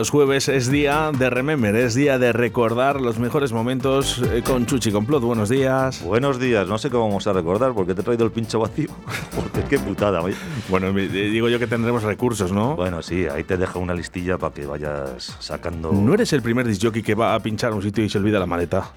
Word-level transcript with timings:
Los 0.00 0.08
jueves 0.08 0.48
es 0.48 0.70
día 0.70 1.12
de 1.12 1.28
remember, 1.28 1.76
es 1.76 1.94
día 1.94 2.18
de 2.18 2.32
recordar 2.32 3.02
los 3.02 3.18
mejores 3.18 3.52
momentos 3.52 4.22
eh, 4.32 4.42
con 4.42 4.64
Chuchi 4.64 4.90
Complot. 4.90 5.22
Buenos 5.22 5.50
días. 5.50 6.02
Buenos 6.02 6.40
días, 6.40 6.66
no 6.66 6.78
sé 6.78 6.88
cómo 6.88 7.06
vamos 7.06 7.26
a 7.26 7.34
recordar 7.34 7.74
porque 7.74 7.94
te 7.94 8.00
he 8.00 8.04
traído 8.04 8.24
el 8.24 8.32
pincho 8.32 8.60
vacío. 8.60 8.88
porque 9.36 9.62
qué 9.68 9.78
putada. 9.78 10.22
Bueno, 10.70 10.90
digo 10.90 11.50
yo 11.50 11.58
que 11.58 11.66
tendremos 11.66 12.02
recursos, 12.02 12.50
¿no? 12.50 12.76
Bueno, 12.76 13.02
sí, 13.02 13.26
ahí 13.26 13.44
te 13.44 13.58
dejo 13.58 13.78
una 13.78 13.92
listilla 13.92 14.38
para 14.38 14.54
que 14.54 14.64
vayas 14.64 15.36
sacando. 15.38 15.92
¿No 15.92 16.14
eres 16.14 16.32
el 16.32 16.40
primer 16.40 16.66
disjockey 16.66 17.02
que 17.02 17.14
va 17.14 17.34
a 17.34 17.40
pinchar 17.40 17.74
un 17.74 17.82
sitio 17.82 18.02
y 18.02 18.08
se 18.08 18.16
olvida 18.16 18.38
la 18.38 18.46
maleta? 18.46 18.92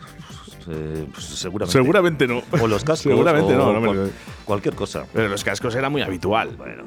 Eh, 0.69 1.05
pues 1.11 1.25
seguramente. 1.25 1.73
Seguramente 1.73 2.27
no. 2.27 2.43
O 2.61 2.65
los 2.65 2.85
cascos. 2.85 3.11
seguramente 3.11 3.53
no, 3.53 3.77
no 3.77 4.09
Cualquier 4.45 4.75
cosa. 4.75 5.05
Pero 5.11 5.27
los 5.27 5.43
cascos 5.43 5.75
era 5.75 5.89
muy 5.89 6.01
habitual. 6.01 6.51
Bueno. 6.57 6.83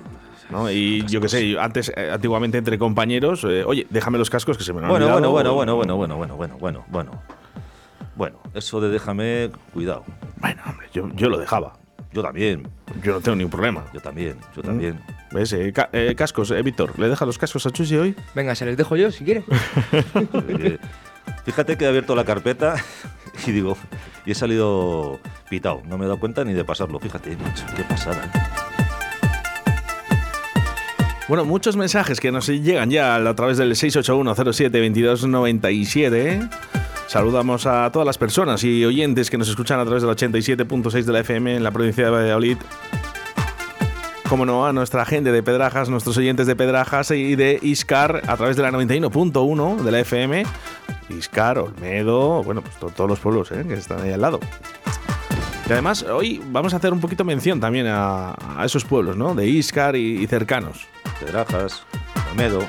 Y 0.70 1.04
yo 1.06 1.20
qué 1.20 1.28
sé, 1.28 1.56
antes, 1.58 1.92
eh, 1.96 2.10
antiguamente 2.12 2.58
entre 2.58 2.78
compañeros, 2.78 3.44
eh, 3.44 3.64
oye, 3.64 3.86
déjame 3.90 4.18
los 4.18 4.30
cascos 4.30 4.56
que 4.56 4.64
se 4.64 4.72
me 4.72 4.80
han 4.80 4.88
bueno, 4.88 5.08
Bueno, 5.10 5.30
bueno, 5.30 5.54
bueno, 5.54 5.76
bueno, 5.76 5.96
bueno, 5.96 6.16
bueno, 6.16 6.36
bueno, 6.36 6.56
bueno, 6.58 6.84
bueno. 6.88 7.22
Bueno, 8.14 8.38
eso 8.54 8.80
de 8.80 8.88
déjame, 8.88 9.50
cuidado. 9.74 10.04
Bueno, 10.40 10.62
hombre, 10.66 10.88
yo, 10.92 11.08
yo 11.14 11.28
lo 11.28 11.38
dejaba. 11.38 11.74
Yo 12.12 12.22
también. 12.22 12.66
Yo 13.02 13.12
no 13.12 13.20
tengo 13.20 13.36
ningún 13.36 13.50
problema. 13.50 13.84
Yo 13.92 14.00
también, 14.00 14.36
yo 14.54 14.62
¿Mm? 14.62 14.66
también. 14.66 15.00
¿Ves? 15.32 15.52
Eh, 15.52 16.14
cascos, 16.16 16.50
Víctor, 16.62 16.98
¿le 16.98 17.08
deja 17.08 17.26
los 17.26 17.36
cascos 17.36 17.66
a 17.66 17.70
Chusi 17.70 17.96
hoy? 17.96 18.16
Venga, 18.34 18.54
se 18.54 18.64
les 18.64 18.76
dejo 18.76 18.96
yo 18.96 19.10
si 19.10 19.24
quiere. 19.24 19.44
Fíjate 21.44 21.76
que 21.76 21.84
he 21.84 21.88
abierto 21.88 22.14
la 22.14 22.24
carpeta 22.24 22.76
y 23.46 23.52
digo, 23.52 23.76
y 24.24 24.30
he 24.30 24.34
salido 24.34 25.20
pitado. 25.50 25.82
No 25.86 25.98
me 25.98 26.04
he 26.04 26.08
dado 26.08 26.18
cuenta 26.18 26.44
ni 26.44 26.54
de 26.54 26.64
pasarlo. 26.64 26.98
Fíjate, 27.00 27.36
macho, 27.36 27.64
qué 27.76 27.82
pasada. 27.82 28.30
Bueno, 31.28 31.44
muchos 31.44 31.76
mensajes 31.76 32.20
que 32.20 32.30
nos 32.30 32.46
llegan 32.46 32.88
ya 32.88 33.16
a 33.16 33.34
través 33.34 33.58
del 33.58 33.72
681072297. 33.72 36.48
Saludamos 37.08 37.66
a 37.66 37.90
todas 37.90 38.06
las 38.06 38.16
personas 38.16 38.62
y 38.62 38.84
oyentes 38.84 39.28
que 39.28 39.36
nos 39.36 39.48
escuchan 39.48 39.80
a 39.80 39.84
través 39.84 40.04
del 40.04 40.12
87.6 40.12 41.02
de 41.02 41.12
la 41.12 41.18
FM 41.20 41.56
en 41.56 41.64
la 41.64 41.72
provincia 41.72 42.04
de 42.04 42.10
Valladolid. 42.10 42.58
Como 44.28 44.46
no, 44.46 44.66
a 44.66 44.72
nuestra 44.72 45.04
gente 45.04 45.32
de 45.32 45.42
Pedrajas, 45.42 45.88
nuestros 45.88 46.16
oyentes 46.16 46.46
de 46.46 46.54
Pedrajas 46.54 47.10
y 47.10 47.34
de 47.34 47.58
Iscar 47.60 48.22
a 48.28 48.36
través 48.36 48.54
de 48.54 48.62
la 48.62 48.70
91.1 48.70 49.82
de 49.82 49.90
la 49.90 49.98
FM. 49.98 50.44
Iscar, 51.08 51.58
Olmedo, 51.58 52.44
bueno, 52.44 52.62
pues 52.62 52.76
todos 52.94 53.10
los 53.10 53.18
pueblos 53.18 53.50
¿eh? 53.50 53.64
que 53.66 53.74
están 53.74 54.00
ahí 54.00 54.12
al 54.12 54.20
lado. 54.20 54.38
Y 55.68 55.72
además, 55.72 56.04
hoy 56.04 56.40
vamos 56.52 56.72
a 56.72 56.76
hacer 56.76 56.92
un 56.92 57.00
poquito 57.00 57.24
mención 57.24 57.58
también 57.58 57.86
a, 57.88 58.36
esos 58.64 58.84
pueblos, 58.84 59.16
¿no? 59.16 59.34
De 59.34 59.48
Iscar 59.48 59.96
y 59.96 60.24
cercanos. 60.28 60.86
Pedrajas, 61.20 61.82
Almedo. 62.30 62.66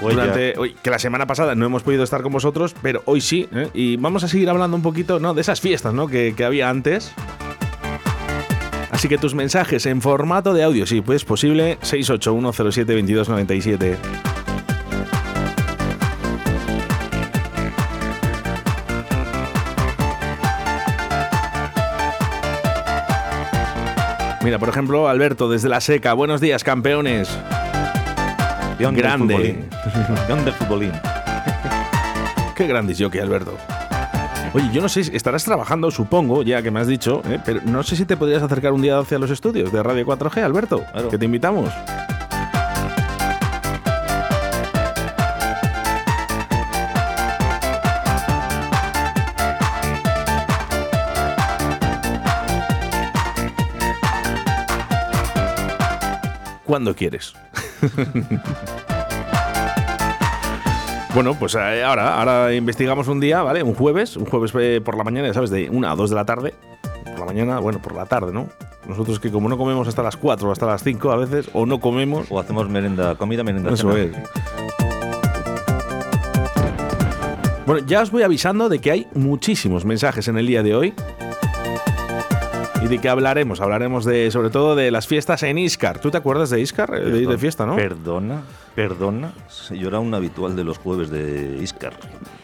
Durante, 0.00 0.58
hoy, 0.58 0.74
que 0.82 0.90
la 0.90 0.98
semana 0.98 1.26
pasada 1.26 1.54
no 1.54 1.66
hemos 1.66 1.82
podido 1.82 2.02
estar 2.02 2.22
con 2.22 2.32
vosotros, 2.32 2.74
pero 2.80 3.02
hoy 3.04 3.20
sí. 3.20 3.46
¿eh? 3.52 3.68
Y 3.74 3.96
vamos 3.96 4.24
a 4.24 4.28
seguir 4.28 4.48
hablando 4.48 4.74
un 4.76 4.82
poquito 4.82 5.20
¿no? 5.20 5.34
de 5.34 5.42
esas 5.42 5.60
fiestas 5.60 5.92
¿no? 5.92 6.08
que, 6.08 6.32
que 6.36 6.44
había 6.44 6.70
antes. 6.70 7.12
Así 8.90 9.08
que 9.08 9.18
tus 9.18 9.34
mensajes 9.34 9.84
en 9.86 10.00
formato 10.00 10.54
de 10.54 10.62
audio, 10.62 10.86
sí, 10.86 11.02
pues 11.02 11.24
posible, 11.24 11.78
681072297. 11.80 13.96
Mira, 24.46 24.60
por 24.60 24.68
ejemplo, 24.68 25.08
Alberto 25.08 25.50
desde 25.50 25.68
la 25.68 25.80
seca. 25.80 26.12
Buenos 26.12 26.40
días, 26.40 26.62
campeones. 26.62 27.28
grande. 28.78 29.64
Grande 30.28 30.52
futbolín. 30.56 30.92
Qué 32.54 32.68
grande 32.68 32.92
es 32.92 32.98
yo 32.98 33.10
que 33.10 33.20
Alberto. 33.20 33.56
Oye, 34.52 34.70
yo 34.72 34.80
no 34.80 34.88
sé, 34.88 35.00
estarás 35.00 35.42
trabajando, 35.42 35.90
supongo, 35.90 36.44
ya 36.44 36.62
que 36.62 36.70
me 36.70 36.78
has 36.78 36.86
dicho, 36.86 37.22
¿eh? 37.28 37.40
pero 37.44 37.60
no 37.64 37.82
sé 37.82 37.96
si 37.96 38.04
te 38.04 38.16
podrías 38.16 38.40
acercar 38.40 38.72
un 38.72 38.82
día 38.82 39.00
hacia 39.00 39.18
los 39.18 39.32
estudios 39.32 39.72
de 39.72 39.82
Radio 39.82 40.06
4G, 40.06 40.40
Alberto, 40.44 40.80
que 41.10 41.18
te 41.18 41.24
invitamos. 41.24 41.68
Cuando 56.76 56.94
quieres. 56.94 57.32
Bueno, 61.14 61.32
pues 61.32 61.54
eh, 61.54 61.82
ahora, 61.82 62.18
ahora 62.18 62.52
investigamos 62.52 63.08
un 63.08 63.20
día, 63.20 63.42
¿vale? 63.42 63.62
Un 63.62 63.74
jueves, 63.74 64.18
un 64.18 64.26
jueves 64.26 64.52
eh, 64.60 64.82
por 64.84 64.98
la 64.98 65.02
mañana, 65.02 65.32
¿sabes? 65.32 65.48
De 65.48 65.70
una 65.70 65.92
a 65.92 65.96
dos 65.96 66.10
de 66.10 66.16
la 66.16 66.26
tarde. 66.26 66.52
Por 67.06 67.20
la 67.20 67.24
mañana, 67.24 67.58
bueno, 67.58 67.80
por 67.80 67.94
la 67.94 68.04
tarde, 68.04 68.34
¿no? 68.34 68.50
Nosotros 68.86 69.18
que 69.18 69.30
como 69.30 69.48
no 69.48 69.56
comemos 69.56 69.88
hasta 69.88 70.02
las 70.02 70.18
4 70.18 70.46
o 70.46 70.52
hasta 70.52 70.66
las 70.66 70.82
5 70.82 71.10
a 71.10 71.16
veces, 71.16 71.48
o 71.54 71.64
no 71.64 71.80
comemos. 71.80 72.26
O 72.28 72.38
hacemos 72.38 72.68
merenda, 72.68 73.14
comida, 73.14 73.42
merenda. 73.42 73.72
Eso 73.72 73.96
es. 73.96 74.10
Bueno, 77.64 77.86
ya 77.86 78.02
os 78.02 78.10
voy 78.10 78.22
avisando 78.22 78.68
de 78.68 78.78
que 78.78 78.90
hay 78.90 79.06
muchísimos 79.14 79.86
mensajes 79.86 80.28
en 80.28 80.36
el 80.36 80.46
día 80.46 80.62
de 80.62 80.74
hoy 80.74 80.94
¿Y 82.86 82.88
de 82.88 83.00
qué 83.00 83.08
hablaremos? 83.08 83.60
Hablaremos 83.60 84.04
de, 84.04 84.30
sobre 84.30 84.48
todo 84.48 84.76
de 84.76 84.92
las 84.92 85.08
fiestas 85.08 85.42
en 85.42 85.58
Iscar. 85.58 85.98
¿Tú 85.98 86.12
te 86.12 86.18
acuerdas 86.18 86.50
de 86.50 86.60
Iscar? 86.60 86.88
De 86.88 87.20
ir 87.20 87.28
de 87.28 87.36
fiesta, 87.36 87.66
¿no? 87.66 87.74
Perdona, 87.74 88.42
perdona. 88.76 89.32
Yo 89.70 89.88
era 89.88 89.98
un 89.98 90.14
habitual 90.14 90.54
de 90.54 90.62
los 90.62 90.78
jueves 90.78 91.10
de 91.10 91.58
Iscar. 91.60 91.94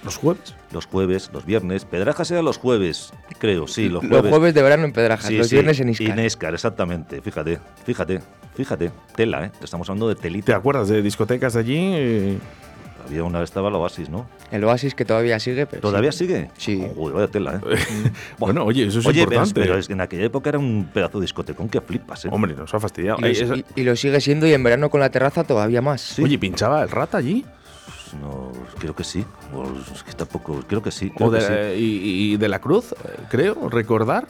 ¿Los 0.02 0.16
jueves? 0.16 0.56
Los 0.72 0.86
jueves, 0.86 1.30
los 1.32 1.46
viernes. 1.46 1.84
Pedrajas 1.84 2.28
eran 2.32 2.44
los 2.44 2.58
jueves, 2.58 3.12
creo, 3.38 3.68
sí, 3.68 3.88
los 3.88 4.00
jueves. 4.00 4.24
Los 4.24 4.30
jueves 4.30 4.54
de 4.54 4.62
verano 4.62 4.84
en 4.84 4.92
Pedrajas, 4.92 5.30
los 5.30 5.48
viernes 5.48 5.78
en 5.78 5.90
Iscar. 5.90 6.18
En 6.18 6.24
Iscar, 6.24 6.54
exactamente. 6.54 7.22
Fíjate, 7.22 7.60
fíjate, 7.84 8.20
fíjate. 8.56 8.90
Tela, 9.14 9.44
¿eh? 9.44 9.52
Estamos 9.62 9.88
hablando 9.90 10.08
de 10.08 10.16
telita. 10.16 10.46
¿Te 10.46 10.54
acuerdas 10.54 10.88
de 10.88 11.02
discotecas 11.02 11.54
de 11.54 11.60
allí? 11.60 12.38
Había 13.06 13.24
una 13.24 13.40
vez 13.40 13.50
estaba 13.50 13.68
el 13.68 13.74
Oasis, 13.74 14.08
¿no? 14.08 14.26
El 14.50 14.64
Oasis 14.64 14.94
que 14.94 15.04
todavía 15.04 15.38
sigue, 15.40 15.66
pero 15.66 15.82
¿Todavía 15.82 16.12
sigue? 16.12 16.50
Sí. 16.56 16.86
Joder, 16.94 17.14
vaya 17.14 17.28
tela, 17.28 17.60
¿eh? 17.64 18.12
bueno, 18.38 18.64
oye, 18.64 18.86
eso 18.86 19.00
es 19.00 19.06
importante. 19.06 19.60
Pero, 19.60 19.78
es 19.78 19.86
que 19.86 19.92
en 19.92 20.00
aquella 20.00 20.24
época 20.24 20.50
era 20.50 20.58
un 20.58 20.88
pedazo 20.92 21.18
de 21.18 21.24
discotecón 21.24 21.68
que 21.68 21.80
flipas, 21.80 22.24
¿eh? 22.24 22.28
Hombre, 22.30 22.54
nos 22.54 22.72
ha 22.74 22.80
fastidiado. 22.80 23.18
Y, 23.74 23.82
lo, 23.82 23.96
sigue 23.96 24.20
siendo 24.20 24.46
y 24.46 24.52
en 24.52 24.62
verano 24.62 24.90
con 24.90 25.00
la 25.00 25.10
terraza 25.10 25.44
todavía 25.44 25.82
más. 25.82 26.18
Oye, 26.18 26.38
¿pinchaba 26.38 26.82
el 26.82 26.90
rata 26.90 27.18
allí? 27.18 27.44
pues 28.12 28.22
no, 28.22 28.52
creo 28.78 28.94
que 28.94 29.04
sí. 29.04 29.24
es 29.94 30.02
que 30.02 30.12
tampoco, 30.12 30.62
creo 30.66 30.82
que 30.82 30.90
sí. 30.90 31.12
y, 31.76 32.36
de 32.36 32.48
la 32.48 32.60
Cruz, 32.60 32.94
creo, 33.30 33.68
recordar. 33.68 34.26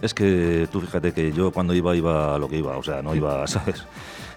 Es 0.00 0.14
que 0.14 0.68
tú 0.72 0.80
fíjate 0.80 1.12
que 1.12 1.32
yo 1.32 1.52
cuando 1.52 1.74
iba, 1.74 1.94
iba 1.94 2.34
a 2.34 2.38
lo 2.38 2.48
que 2.48 2.56
iba, 2.56 2.76
o 2.76 2.82
sea, 2.82 3.02
no 3.02 3.14
iba, 3.14 3.46
¿sabes? 3.46 3.84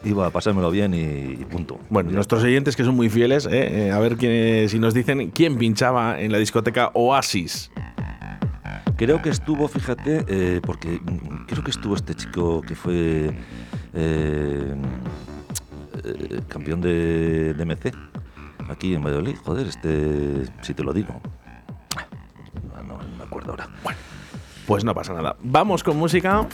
Iba 0.05 0.27
a 0.27 0.29
pasármelo 0.29 0.71
bien 0.71 0.93
y, 0.93 1.43
punto. 1.45 1.79
Bueno, 1.89 2.11
nuestros 2.11 2.43
oyentes 2.43 2.75
que 2.75 2.83
son 2.83 2.95
muy 2.95 3.09
fieles, 3.09 3.47
¿eh? 3.51 3.91
a 3.91 3.99
ver 3.99 4.15
quién, 4.17 4.69
si 4.69 4.79
nos 4.79 4.93
dicen 4.93 5.31
quién 5.31 5.57
pinchaba 5.57 6.21
en 6.21 6.31
la 6.31 6.37
discoteca 6.37 6.91
Oasis. 6.93 7.71
Creo 8.97 9.21
que 9.21 9.29
estuvo, 9.29 9.67
fíjate, 9.67 10.23
eh, 10.27 10.61
porque 10.65 11.01
creo 11.47 11.63
que 11.63 11.71
estuvo 11.71 11.95
este 11.95 12.15
chico 12.15 12.61
que 12.61 12.75
fue 12.75 13.29
eh, 13.93 14.75
eh, 16.03 16.41
campeón 16.47 16.79
de, 16.79 17.53
de, 17.53 17.65
MC 17.65 17.91
aquí 18.69 18.95
en 18.95 19.03
Valladolid. 19.03 19.35
Joder, 19.43 19.67
este, 19.67 20.45
si 20.61 20.73
te 20.73 20.83
lo 20.83 20.93
digo. 20.93 21.19
Ah, 22.73 22.83
no, 22.87 22.97
me 23.17 23.23
acuerdo 23.23 23.51
ahora. 23.51 23.67
Bueno, 23.83 23.99
pues 24.65 24.85
no 24.85 24.93
pasa 24.95 25.13
nada. 25.13 25.35
Vamos 25.41 25.83
con 25.83 25.97
música. 25.97 26.47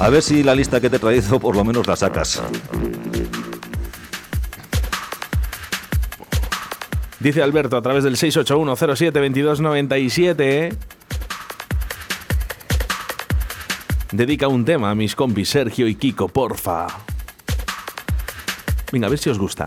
A 0.00 0.08
ver 0.08 0.22
si 0.22 0.42
la 0.42 0.54
lista 0.54 0.80
que 0.80 0.88
te 0.88 0.96
he 0.96 0.98
traído 0.98 1.38
por 1.38 1.54
lo 1.54 1.62
menos 1.62 1.86
la 1.86 1.94
sacas. 1.94 2.42
Dice 7.18 7.42
Alberto 7.42 7.76
a 7.76 7.82
través 7.82 8.02
del 8.02 8.16
681072297. 8.16 10.74
Dedica 14.12 14.48
un 14.48 14.64
tema 14.64 14.90
a 14.90 14.94
mis 14.94 15.14
compis 15.14 15.50
Sergio 15.50 15.86
y 15.86 15.96
Kiko, 15.96 16.28
porfa. 16.28 16.86
Venga, 18.90 19.06
a 19.06 19.10
ver 19.10 19.18
si 19.18 19.28
os 19.28 19.38
gusta. 19.38 19.66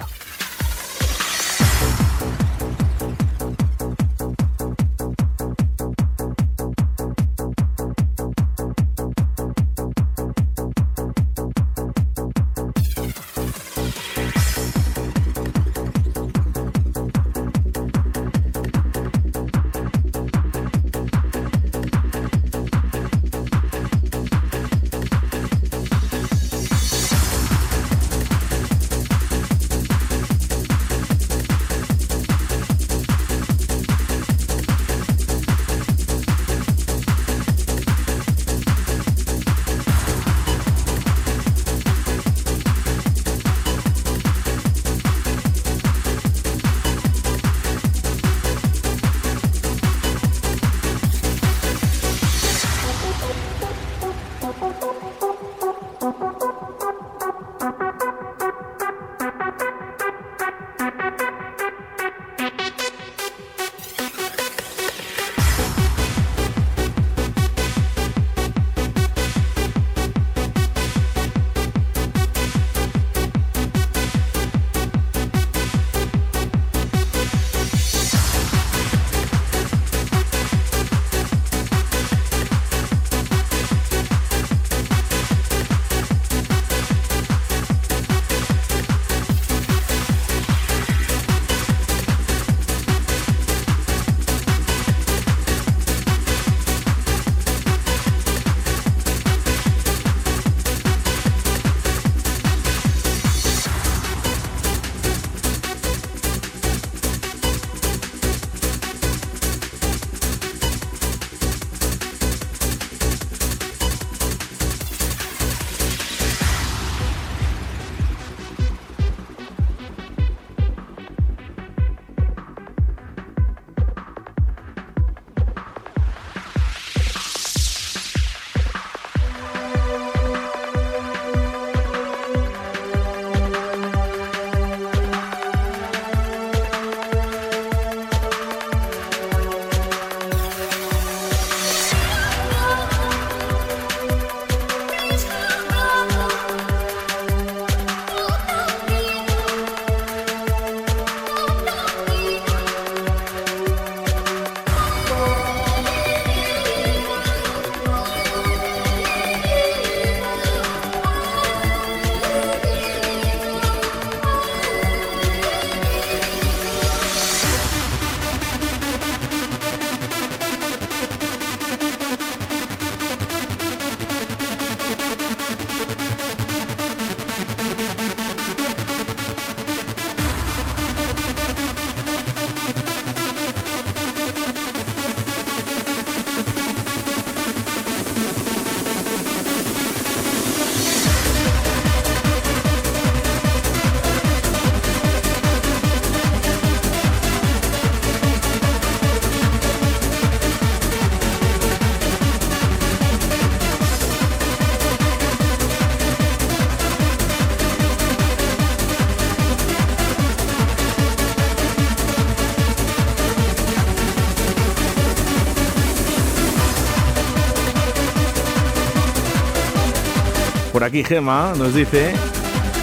Aquí 220.83 221.03
Gema 221.03 221.53
nos 221.57 221.73
dice, 221.73 222.13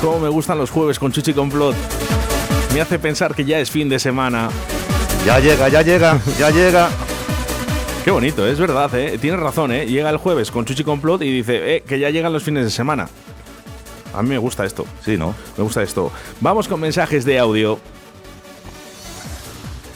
cómo 0.01 0.21
me 0.21 0.29
gustan 0.29 0.59
los 0.59 0.71
jueves 0.71 0.99
con 0.99 1.13
Chuchi 1.13 1.33
Complot. 1.33 1.77
Me 2.73 2.81
hace 2.81 2.99
pensar 2.99 3.35
que 3.35 3.45
ya 3.45 3.59
es 3.59 3.71
fin 3.71 3.89
de 3.89 3.99
semana. 3.99 4.49
Ya 5.27 5.39
llega, 5.39 5.69
ya 5.69 5.83
llega, 5.83 6.19
ya 6.39 6.51
llega. 6.51 6.89
Qué 8.05 8.11
bonito, 8.11 8.47
es 8.47 8.59
verdad, 8.59 8.95
¿eh? 8.95 9.19
Tienes 9.19 9.41
razón, 9.41 9.73
¿eh? 9.73 9.87
Llega 9.87 10.09
el 10.09 10.17
jueves 10.17 10.51
con 10.51 10.65
Chuchi 10.65 10.85
Complot 10.85 11.23
y 11.23 11.33
dice, 11.33 11.77
eh, 11.77 11.83
que 11.87 11.99
ya 11.99 12.11
llegan 12.11 12.33
los 12.33 12.43
fines 12.43 12.65
de 12.65 12.71
semana. 12.71 13.09
A 14.15 14.23
mí 14.23 14.31
me 14.31 14.39
gusta 14.39 14.65
esto. 14.65 14.87
Sí, 15.05 15.17
¿no? 15.17 15.35
Me 15.59 15.65
gusta 15.65 15.83
esto. 15.83 16.11
Vamos 16.41 16.67
con 16.69 16.81
mensajes 16.81 17.25
de 17.25 17.39
audio. 17.39 17.79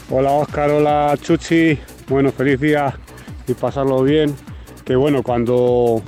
Hola 0.09 0.31
Oscar, 0.31 0.69
hola 0.69 1.17
Chuchi. 1.19 1.79
Bueno, 2.07 2.31
feliz 2.31 2.59
día 2.59 2.95
y 3.47 3.53
pasarlo 3.55 4.03
bien. 4.03 4.35
Que 4.85 4.95
bueno, 4.95 5.23
cuando 5.23 6.03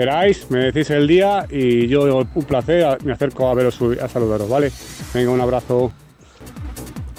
queráis, 0.00 0.50
me 0.50 0.72
decís 0.72 0.88
el 0.88 1.06
día 1.06 1.44
y 1.50 1.86
yo 1.86 2.26
un 2.34 2.44
placer, 2.44 2.96
me 3.04 3.12
acerco 3.12 3.50
a 3.50 3.54
veros 3.54 3.78
a 4.02 4.08
saludaros, 4.08 4.48
¿vale? 4.48 4.72
Venga, 5.12 5.30
un 5.30 5.40
abrazo. 5.42 5.92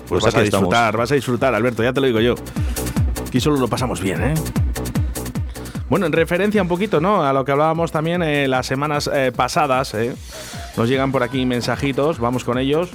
Pues, 0.08 0.24
vas 0.24 0.34
a 0.34 0.42
disfrutar, 0.42 0.98
vas 0.98 1.12
a 1.12 1.16
disfrutar, 1.16 1.54
Alberto, 1.54 1.84
ya 1.84 1.94
te 1.94 2.02
lo 2.02 2.08
digo 2.08 2.20
yo. 2.20 2.34
Aquí 3.28 3.40
solo 3.40 3.58
lo 3.58 3.68
pasamos 3.68 4.02
bien, 4.02 4.24
¿eh? 4.24 4.34
Bueno, 5.90 6.08
en 6.08 6.12
referencia 6.12 6.60
un 6.60 6.68
poquito, 6.68 7.00
¿no? 7.00 7.24
A 7.24 7.34
lo 7.34 7.46
que 7.46 7.52
hablábamos 7.52 7.92
también 7.92 8.24
eh, 8.24 8.48
las 8.48 8.66
semanas 8.66 9.08
eh, 9.14 9.32
pasadas, 9.36 9.94
¿eh? 9.94 10.16
Nos 10.76 10.90
llegan 10.90 11.12
por 11.12 11.22
aquí 11.22 11.46
mensajitos, 11.46 12.18
vamos 12.18 12.44
con 12.44 12.58
ellos. 12.58 12.90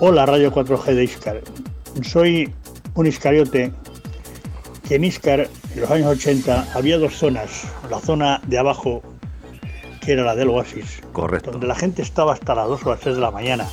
Hola, 0.00 0.26
Radio 0.26 0.52
4G 0.52 0.94
de 0.94 1.04
Iscar. 1.04 1.40
Soy 2.02 2.52
un 2.92 3.06
iscariote 3.06 3.72
que 4.86 4.96
en 4.96 5.04
Iscar, 5.04 5.48
en 5.76 5.82
los 5.82 5.90
años 5.90 6.06
80, 6.08 6.68
había 6.74 6.96
dos 6.96 7.14
zonas. 7.14 7.64
La 7.90 8.00
zona 8.00 8.40
de 8.46 8.58
abajo, 8.58 9.02
que 10.00 10.12
era 10.12 10.24
la 10.24 10.34
del 10.34 10.48
Oasis. 10.48 11.02
Correcto. 11.12 11.50
Donde 11.50 11.66
la 11.66 11.74
gente 11.74 12.00
estaba 12.00 12.32
hasta 12.32 12.54
las 12.54 12.66
2 12.66 12.86
o 12.86 12.90
las 12.90 13.00
3 13.00 13.16
de 13.16 13.20
la 13.20 13.30
mañana. 13.30 13.68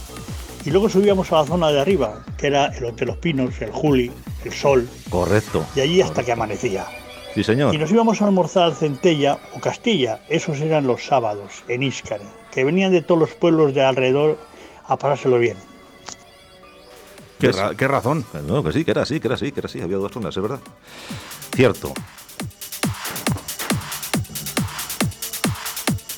Y 0.66 0.72
luego 0.72 0.90
subíamos 0.90 1.32
a 1.32 1.36
la 1.38 1.46
zona 1.46 1.70
de 1.70 1.80
arriba, 1.80 2.26
que 2.38 2.48
era 2.48 2.66
el 2.68 2.84
Hotel 2.86 3.08
Los 3.08 3.18
Pinos, 3.18 3.62
el 3.62 3.72
Juli, 3.72 4.12
el 4.44 4.52
Sol. 4.52 4.88
Correcto. 5.10 5.66
Y 5.78 5.80
allí 5.80 6.02
hasta 6.02 6.24
que 6.24 6.34
amanecía. 6.34 6.86
Sí, 7.36 7.44
señor. 7.44 7.74
Y 7.74 7.78
nos 7.78 7.90
íbamos 7.90 8.22
a 8.22 8.26
almorzar 8.26 8.64
al 8.64 8.76
Centella 8.76 9.38
o 9.56 9.62
Castilla. 9.62 10.20
Esos 10.28 10.60
eran 10.60 10.86
los 10.86 11.06
sábados 11.06 11.64
en 11.70 11.84
Iscar, 11.84 12.20
que 12.52 12.66
venían 12.66 12.92
de 12.92 13.02
todos 13.02 13.20
los 13.20 13.34
pueblos 13.34 13.74
de 13.74 13.82
alrededor 13.82 14.38
a 14.88 14.98
pasárselo 14.98 15.40
bien. 15.40 15.56
¿Qué, 17.40 17.52
¿Qué, 17.78 17.88
razón? 17.88 18.26
No, 18.46 18.64
que 18.64 18.72
sí, 18.72 18.86
que 18.86 18.92
era 18.92 19.02
así, 19.02 19.20
que 19.20 19.28
era 19.28 19.36
así, 19.36 19.52
que 19.52 19.60
era 19.62 19.68
así. 19.68 19.82
Había 19.82 19.98
dos 19.98 20.12
zonas, 20.12 20.36
es 20.36 20.42
verdad. 20.42 20.60
Cierto. 21.56 21.94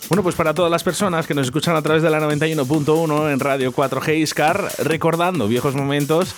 Bueno, 0.08 0.24
pues 0.24 0.36
para 0.36 0.54
todas 0.54 0.72
las 0.72 0.84
personas 0.84 1.28
que 1.28 1.34
nos 1.34 1.48
escuchan 1.48 1.76
a 1.76 1.82
través 1.82 2.04
de 2.04 2.10
la 2.10 2.20
91.1 2.22 3.34
en 3.34 3.40
Radio 3.40 3.74
4G 3.74 4.18
Iscar, 4.20 4.72
recordando 4.80 5.48
viejos 5.48 5.76
momentos 5.76 6.36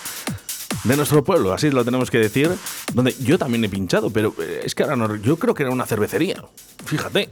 de 0.83 0.95
nuestro 0.95 1.23
pueblo, 1.23 1.53
así 1.53 1.69
lo 1.69 1.83
tenemos 1.83 2.09
que 2.09 2.17
decir, 2.17 2.49
donde 2.93 3.13
yo 3.19 3.37
también 3.37 3.63
he 3.65 3.69
pinchado, 3.69 4.09
pero 4.09 4.33
eh, 4.39 4.61
es 4.63 4.73
que 4.73 4.83
ahora 4.83 4.95
no, 4.95 5.15
yo 5.17 5.37
creo 5.37 5.53
que 5.53 5.63
era 5.63 5.71
una 5.71 5.85
cervecería. 5.85 6.43
Fíjate, 6.85 7.29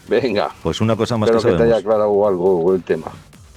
Venga. 0.08 0.52
Pues 0.62 0.82
una 0.82 0.96
cosa 0.96 1.18
más 1.18 1.32
que, 1.32 1.38
que 1.38 1.54
te 1.54 1.64
haya 1.64 1.78
aclarado 1.78 2.28
algo 2.28 2.76
el 2.76 2.84
tema. 2.84 3.08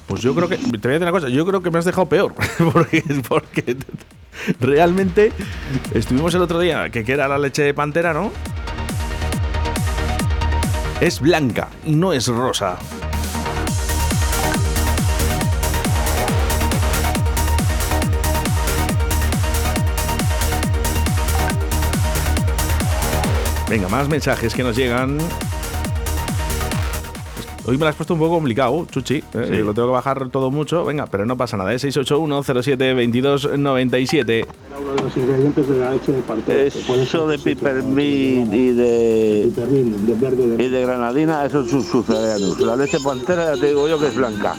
Pues 0.07 0.23
yo 0.23 0.35
creo 0.35 0.49
que, 0.49 0.57
te 0.57 0.67
voy 0.67 0.79
a 0.83 0.89
decir 0.89 1.03
una 1.03 1.13
cosa, 1.13 1.29
yo 1.29 1.45
creo 1.45 1.63
que 1.63 1.71
me 1.71 1.79
has 1.79 1.85
dejado 1.85 2.09
peor, 2.09 2.35
porque, 2.73 3.03
porque 3.29 3.77
realmente 4.61 5.33
estuvimos 5.93 6.35
el 6.35 6.43
otro 6.43 6.59
día, 6.59 6.91
que, 6.91 7.05
era 7.07 7.29
la 7.29 7.39
leche 7.39 7.63
de 7.63 7.75
pantera, 7.75 8.13
¿no? 8.13 8.33
Es 11.01 11.21
blanca 11.21 11.69
no 11.87 12.13
es 12.13 12.27
rosa. 12.29 12.79
Venga, 23.69 23.89
más 23.89 24.09
mensajes 24.09 24.55
que 24.55 24.63
nos 24.63 24.77
llegan 24.77 25.19
Hoy 27.67 27.79
me 27.79 27.85
lo 27.85 27.89
has 27.89 27.97
puesto 27.97 28.13
un 28.13 28.21
poco 28.21 28.35
complicado, 28.35 28.87
Chuchi. 28.91 29.25
¿eh? 29.33 29.63
Lo 29.65 29.73
tengo 29.73 29.89
que 29.89 29.95
bajar 29.95 30.29
todo 30.29 30.51
mucho. 30.51 30.85
Venga, 30.85 31.07
pero 31.07 31.25
no 31.25 31.35
pasa 31.35 31.57
nada. 31.57 31.73
Es 31.73 31.83
681-07-2297. 31.85 34.47
Uno 34.79 34.95
de 34.95 35.03
los 35.03 35.17
ingredientes 35.17 35.67
de 35.69 35.79
la 35.79 35.93
leche 35.93 36.13
de 36.13 36.23
Eso 36.67 37.27
de 37.27 37.39
pipermint 37.39 38.53
y 38.53 38.73
de, 38.73 39.51
y 40.59 40.69
de 40.69 40.83
granadina, 40.83 41.47
eso 41.47 41.63
es 41.63 41.71
sucedáneos. 41.87 42.61
La 42.61 42.77
leche 42.77 43.01
pantera, 43.01 43.55
ya 43.55 43.61
te 43.61 43.69
digo 43.69 43.89
yo 43.89 43.99
que 43.99 44.09
es 44.09 44.15
blanca. 44.15 44.57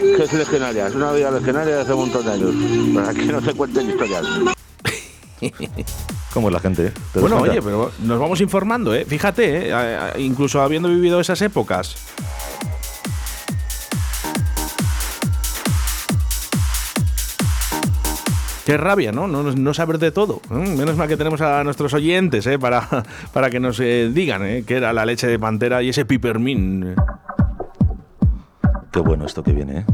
Que 0.00 0.22
es 0.22 0.32
legionaria, 0.32 0.86
es 0.86 0.94
una 0.94 1.12
vida 1.12 1.30
legionaria 1.30 1.76
de 1.76 1.82
hace 1.82 1.92
un 1.92 2.00
montón 2.00 2.24
de 2.24 2.32
años. 2.32 2.54
Para 2.94 3.12
que 3.12 3.26
no 3.26 3.42
se 3.42 3.52
cuenten 3.52 3.90
historias. 3.90 4.24
¿Cómo 6.32 6.48
es 6.48 6.52
la 6.52 6.60
gente? 6.60 6.92
Bueno, 7.14 7.38
oye, 7.38 7.60
pero 7.62 7.92
nos 8.00 8.18
vamos 8.18 8.40
informando, 8.40 8.94
¿eh? 8.94 9.04
Fíjate, 9.04 9.70
¿eh? 9.70 10.12
incluso 10.18 10.62
habiendo 10.62 10.88
vivido 10.88 11.20
esas 11.20 11.40
épocas. 11.42 11.96
Qué 18.64 18.78
rabia, 18.78 19.12
¿no? 19.12 19.28
No, 19.28 19.74
saber 19.74 19.98
de 19.98 20.10
todo. 20.10 20.40
Menos 20.48 20.96
mal 20.96 21.06
que 21.06 21.18
tenemos 21.18 21.40
a 21.42 21.62
nuestros 21.64 21.92
oyentes 21.92 22.46
¿eh? 22.46 22.58
para, 22.58 22.88
para 23.32 23.50
que 23.50 23.60
nos 23.60 23.78
eh, 23.80 24.10
digan 24.12 24.42
¿eh? 24.44 24.64
qué 24.66 24.76
era 24.76 24.92
la 24.92 25.04
leche 25.04 25.26
de 25.26 25.38
pantera 25.38 25.82
y 25.82 25.90
ese 25.90 26.06
pipermín. 26.06 26.94
Qué 28.90 29.00
bueno 29.00 29.26
esto 29.26 29.42
que 29.42 29.52
viene, 29.52 29.80
¿eh? 29.80 29.84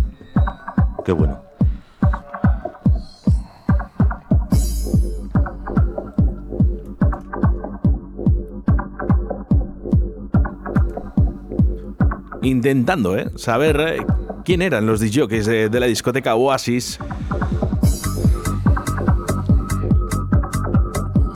Qué 1.05 1.13
bueno. 1.13 1.50
Intentando 12.43 13.17
¿eh? 13.17 13.31
saber 13.37 13.81
eh, 13.81 14.07
quién 14.45 14.63
eran 14.63 14.87
los 14.87 15.01
DJs 15.01 15.47
de, 15.47 15.69
de 15.69 15.81
la 15.81 15.87
discoteca 15.87 16.35
Oasis. 16.35 16.99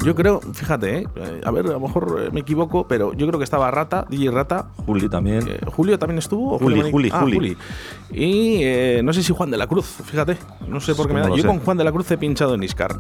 Yo 0.05 0.15
creo, 0.15 0.41
fíjate, 0.41 0.99
¿eh? 0.99 1.07
a 1.45 1.51
ver, 1.51 1.67
a 1.67 1.73
lo 1.73 1.81
mejor 1.81 2.31
me 2.31 2.41
equivoco, 2.41 2.87
pero 2.87 3.15
yo 3.15 3.27
creo 3.27 3.39
que 3.39 3.45
estaba 3.45 3.71
Rata, 3.71 4.05
DJ 4.11 4.31
Rata. 4.31 4.67
Juli 4.85 5.09
también. 5.09 5.47
¿Julio 5.67 5.99
también 5.99 6.19
estuvo? 6.19 6.59
Juli, 6.59 6.91
Juli, 6.91 7.11
ah, 7.11 7.21
Juli, 7.23 7.57
Y 8.13 9.03
no 9.03 9.15
sé 9.15 9.23
si 9.23 9.33
Juan 9.33 9.51
de 9.51 9.57
la 9.57 9.67
Cruz, 9.67 9.87
fíjate. 10.05 10.37
No 10.69 10.79
sé 10.81 10.95
por 10.95 11.07
qué 11.07 11.15
me 11.15 11.21
da. 11.21 11.35
Yo 11.35 11.47
con 11.47 11.59
Juan 11.61 11.79
de 11.79 11.85
la 11.85 11.93
Cruz 11.93 12.11
he 12.11 12.19
pinchado 12.19 12.55
en 12.55 12.63
Iscar. 12.65 12.97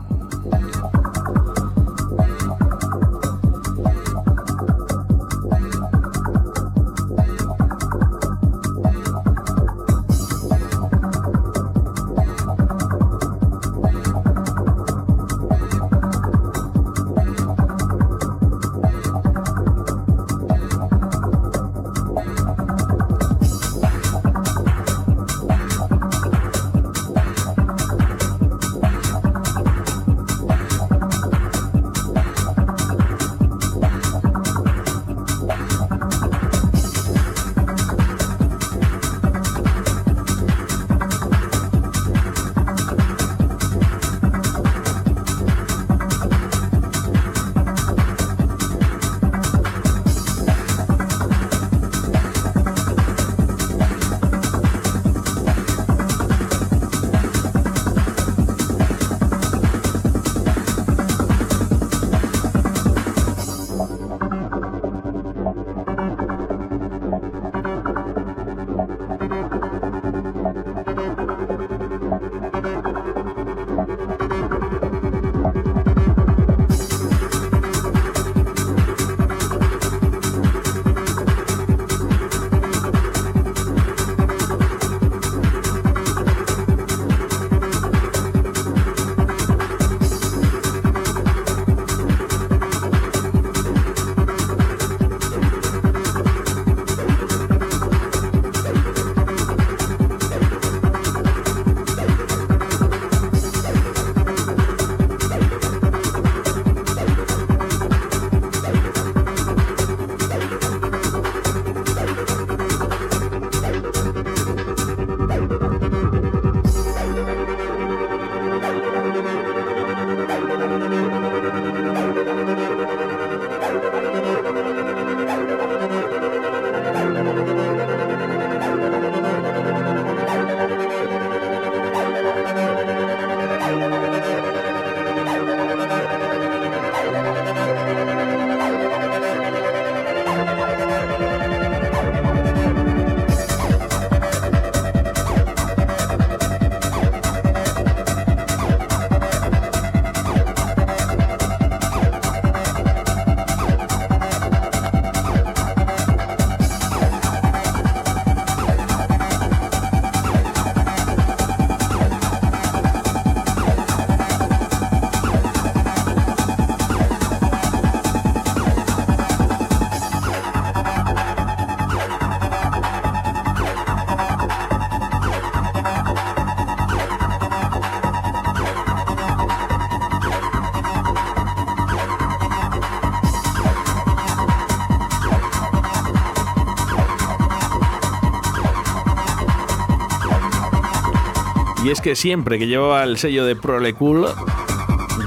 Que 192.05 192.17
siempre 192.17 192.59
que 192.59 192.67
llevaba 192.67 193.03
el 193.03 193.17
sello 193.17 193.47
de 193.47 193.57
Prolecool 193.57 194.27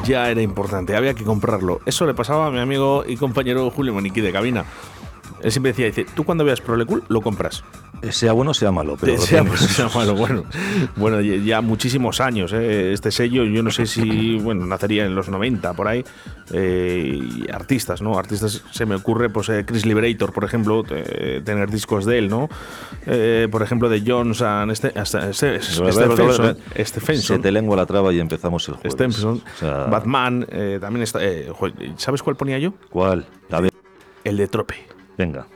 ya 0.05 0.29
era 0.29 0.43
importante, 0.43 0.95
había 0.95 1.15
que 1.15 1.23
comprarlo. 1.23 1.81
Eso 1.87 2.05
le 2.05 2.13
pasaba 2.13 2.45
a 2.45 2.51
mi 2.51 2.59
amigo 2.59 3.03
y 3.03 3.17
compañero 3.17 3.71
Julio 3.71 3.95
Moniqui 3.95 4.21
de 4.21 4.31
cabina. 4.31 4.63
Él 5.41 5.51
siempre 5.51 5.71
decía, 5.71 5.87
dice, 5.87 6.05
tú 6.05 6.23
cuando 6.23 6.45
veas 6.45 6.61
Prolecool 6.61 7.03
lo 7.07 7.21
compras. 7.21 7.63
Sea 8.11 8.31
bueno 8.33 8.53
sea 8.53 8.71
malo, 8.71 8.97
pero 8.99 9.17
sea, 9.17 9.41
tienes. 9.41 9.59
sea 9.61 9.89
malo, 9.93 10.15
bueno, 10.15 10.43
bueno, 10.95 11.19
ya 11.21 11.61
muchísimos 11.61 12.21
años. 12.21 12.53
eh, 12.53 12.93
Este 12.93 13.11
sello, 13.11 13.43
yo 13.43 13.63
no 13.63 13.71
sé 13.71 13.85
si, 13.85 14.37
bueno, 14.43 14.65
nacería 14.65 15.05
en 15.05 15.15
los 15.15 15.29
90 15.29 15.73
por 15.73 15.87
ahí. 15.87 16.03
eh, 16.53 17.19
y 17.47 17.51
artistas, 17.51 18.01
¿no? 18.01 18.17
Artistas, 18.17 18.63
se 18.71 18.85
me 18.85 18.95
ocurre, 18.95 19.29
pues 19.29 19.49
eh, 19.49 19.63
Chris 19.65 19.85
Liberator, 19.85 20.31
por 20.33 20.43
ejemplo, 20.43 20.83
tener 20.83 21.69
discos 21.69 22.05
de 22.05 22.17
él, 22.19 22.29
¿no? 22.29 22.49
Por 23.51 23.61
ejemplo, 23.63 23.89
de 23.89 24.03
Jones 24.05 24.41
and 24.41 24.71
este, 24.71 24.91
hasta, 24.99 25.29
este, 25.29 25.61
Stephenson, 25.61 27.37
Se 27.37 27.39
te 27.39 27.51
lengua 27.51 27.75
la 27.77 27.85
traba 27.85 28.13
y 28.13 28.19
empezamos 28.19 28.67
el 28.69 28.75
jueves. 28.75 28.93
Stephenson, 28.93 29.41
O 29.55 29.57
sea, 29.59 29.85
Batman, 29.85 30.45
también 30.81 31.03
está. 31.03 31.19
eh, 31.23 31.51
¿Sabes 31.97 32.21
cuál 32.23 32.35
ponía 32.35 32.59
yo? 32.59 32.73
¿Cuál? 32.89 33.25
A 33.51 33.61
ver, 33.61 33.71
El 34.23 34.37
de 34.37 34.47
Trope. 34.47 34.75
venga. 35.17 35.47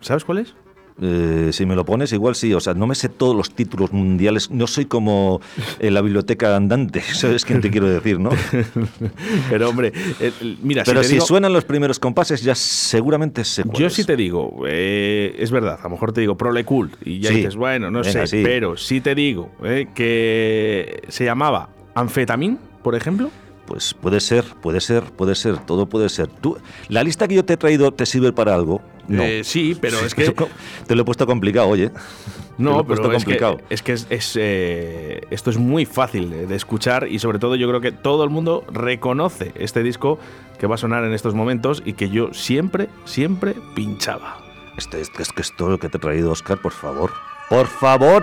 ¿Sabes 0.00 0.24
cuál 0.24 0.38
es? 0.38 0.54
Eh, 1.00 1.50
si 1.52 1.66
me 1.66 1.74
lo 1.76 1.84
pones, 1.84 2.12
igual 2.14 2.34
sí. 2.34 2.54
O 2.54 2.60
sea, 2.60 2.72
no 2.74 2.86
me 2.86 2.94
sé 2.94 3.08
todos 3.10 3.36
los 3.36 3.50
títulos 3.50 3.92
mundiales. 3.92 4.50
No 4.50 4.66
soy 4.66 4.86
como 4.86 5.40
en 5.78 5.92
la 5.92 6.00
biblioteca 6.00 6.56
andante. 6.56 7.02
¿Sabes 7.12 7.44
quién 7.44 7.60
te 7.60 7.70
quiero 7.70 7.86
decir, 7.88 8.18
no? 8.18 8.30
Pero 9.50 9.68
hombre, 9.68 9.88
eh, 10.20 10.32
eh, 10.40 10.56
mira, 10.62 10.84
Pero 10.84 11.00
te 11.02 11.06
si 11.08 11.14
digo- 11.14 11.26
suenan 11.26 11.52
los 11.52 11.64
primeros 11.64 11.98
compases, 11.98 12.42
ya 12.42 12.54
seguramente 12.54 13.44
sé 13.44 13.64
cuál 13.64 13.76
Yo 13.82 13.90
sí 13.90 14.04
te 14.04 14.16
digo, 14.16 14.62
eh, 14.66 15.34
es 15.38 15.50
verdad, 15.50 15.78
a 15.80 15.84
lo 15.84 15.90
mejor 15.90 16.12
te 16.12 16.20
digo 16.22 16.36
Prole 16.36 16.64
Cool 16.64 16.90
y 17.04 17.20
ya 17.20 17.28
Sí. 17.30 17.36
dices, 17.36 17.56
bueno, 17.56 17.90
no 17.90 18.00
Venga, 18.00 18.12
sé, 18.12 18.26
sí. 18.26 18.40
pero 18.42 18.76
sí 18.76 19.00
te 19.00 19.14
digo 19.14 19.50
eh, 19.64 19.88
que 19.94 21.02
se 21.08 21.24
llamaba 21.24 21.68
Anfetamin, 21.94 22.58
por 22.82 22.94
ejemplo. 22.94 23.30
Pues 23.66 23.94
puede 23.94 24.20
ser, 24.20 24.44
puede 24.62 24.80
ser, 24.80 25.02
puede 25.02 25.34
ser, 25.34 25.58
todo 25.58 25.86
puede 25.86 26.08
ser. 26.08 26.28
Tú, 26.28 26.56
la 26.88 27.02
lista 27.02 27.26
que 27.26 27.34
yo 27.34 27.44
te 27.44 27.54
he 27.54 27.56
traído 27.56 27.92
te 27.92 28.06
sirve 28.06 28.32
para 28.32 28.54
algo. 28.54 28.80
No. 29.08 29.22
Eh, 29.22 29.42
sí, 29.44 29.76
pero 29.80 29.98
es 30.00 30.14
que 30.14 30.24
te 30.86 30.94
lo 30.94 31.02
he 31.02 31.04
puesto 31.04 31.26
complicado, 31.26 31.68
oye. 31.68 31.90
No, 32.58 32.78
pero 32.86 33.02
es 33.18 33.24
que, 33.24 33.32
es 33.70 33.82
que 33.82 33.92
es- 33.92 34.06
es, 34.10 34.36
eh, 34.40 35.20
esto 35.30 35.50
es 35.50 35.58
muy 35.58 35.84
fácil 35.84 36.48
de 36.48 36.54
escuchar 36.56 37.06
y 37.08 37.18
sobre 37.18 37.38
todo 37.38 37.54
yo 37.56 37.68
creo 37.68 37.80
que 37.82 37.92
todo 37.92 38.24
el 38.24 38.30
mundo 38.30 38.64
reconoce 38.72 39.52
este 39.56 39.82
disco 39.82 40.18
que 40.58 40.66
va 40.66 40.76
a 40.76 40.78
sonar 40.78 41.04
en 41.04 41.12
estos 41.12 41.34
momentos 41.34 41.82
y 41.84 41.92
que 41.92 42.08
yo 42.08 42.32
siempre, 42.32 42.88
siempre 43.04 43.54
pinchaba. 43.74 44.38
Este, 44.78 45.00
este- 45.02 45.22
es 45.22 45.32
que 45.32 45.42
es 45.42 45.54
todo 45.56 45.68
lo 45.70 45.78
que 45.78 45.88
te 45.90 45.98
he 45.98 46.00
traído, 46.00 46.30
Oscar, 46.30 46.58
por 46.60 46.72
favor. 46.72 47.10
Por 47.50 47.66
favor. 47.66 48.22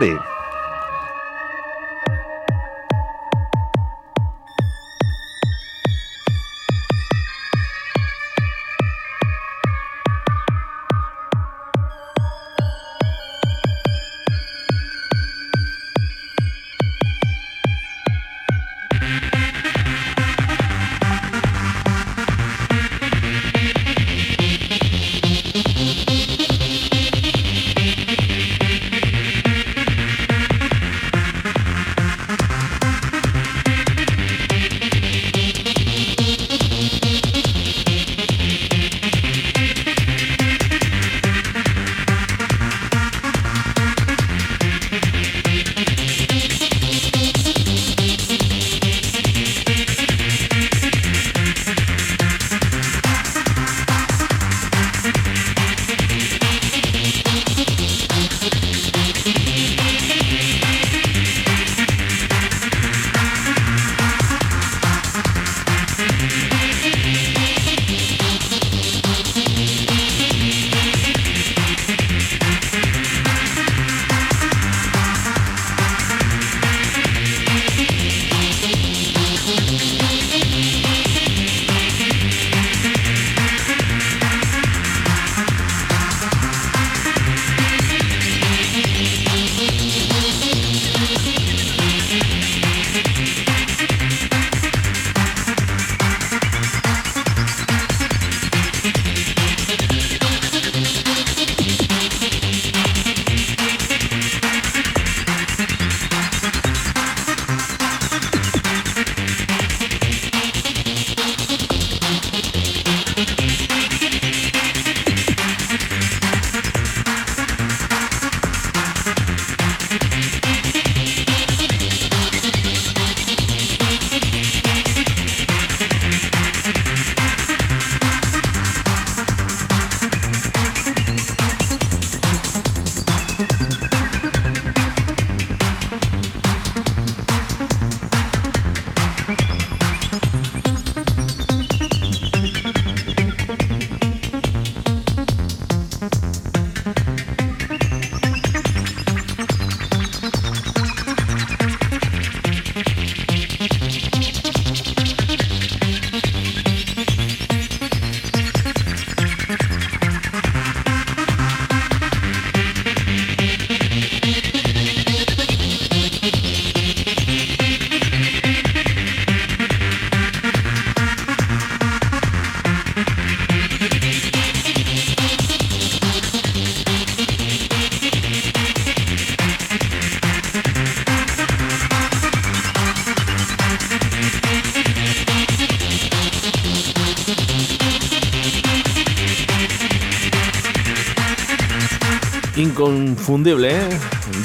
Inconfundible, 193.23 193.71
¿eh? 193.71 193.89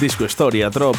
Disco 0.01 0.25
Historia, 0.25 0.71
Trop, 0.71 0.95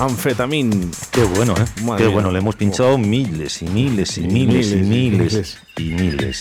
Anfetamin. 0.00 0.90
Qué 1.12 1.22
bueno, 1.22 1.54
¿eh? 1.56 1.64
Madre 1.84 1.98
Qué 1.98 2.04
mía. 2.06 2.12
bueno, 2.14 2.32
le 2.32 2.40
hemos 2.40 2.56
pinchado 2.56 2.98
miles 2.98 3.62
y 3.62 3.66
miles 3.66 4.18
y 4.18 4.24
Y 4.24 4.26
miles 4.26 4.72
y 4.72 4.76
miles 4.78 4.88
miles 4.88 5.58
y 5.76 5.82
miles. 5.92 6.38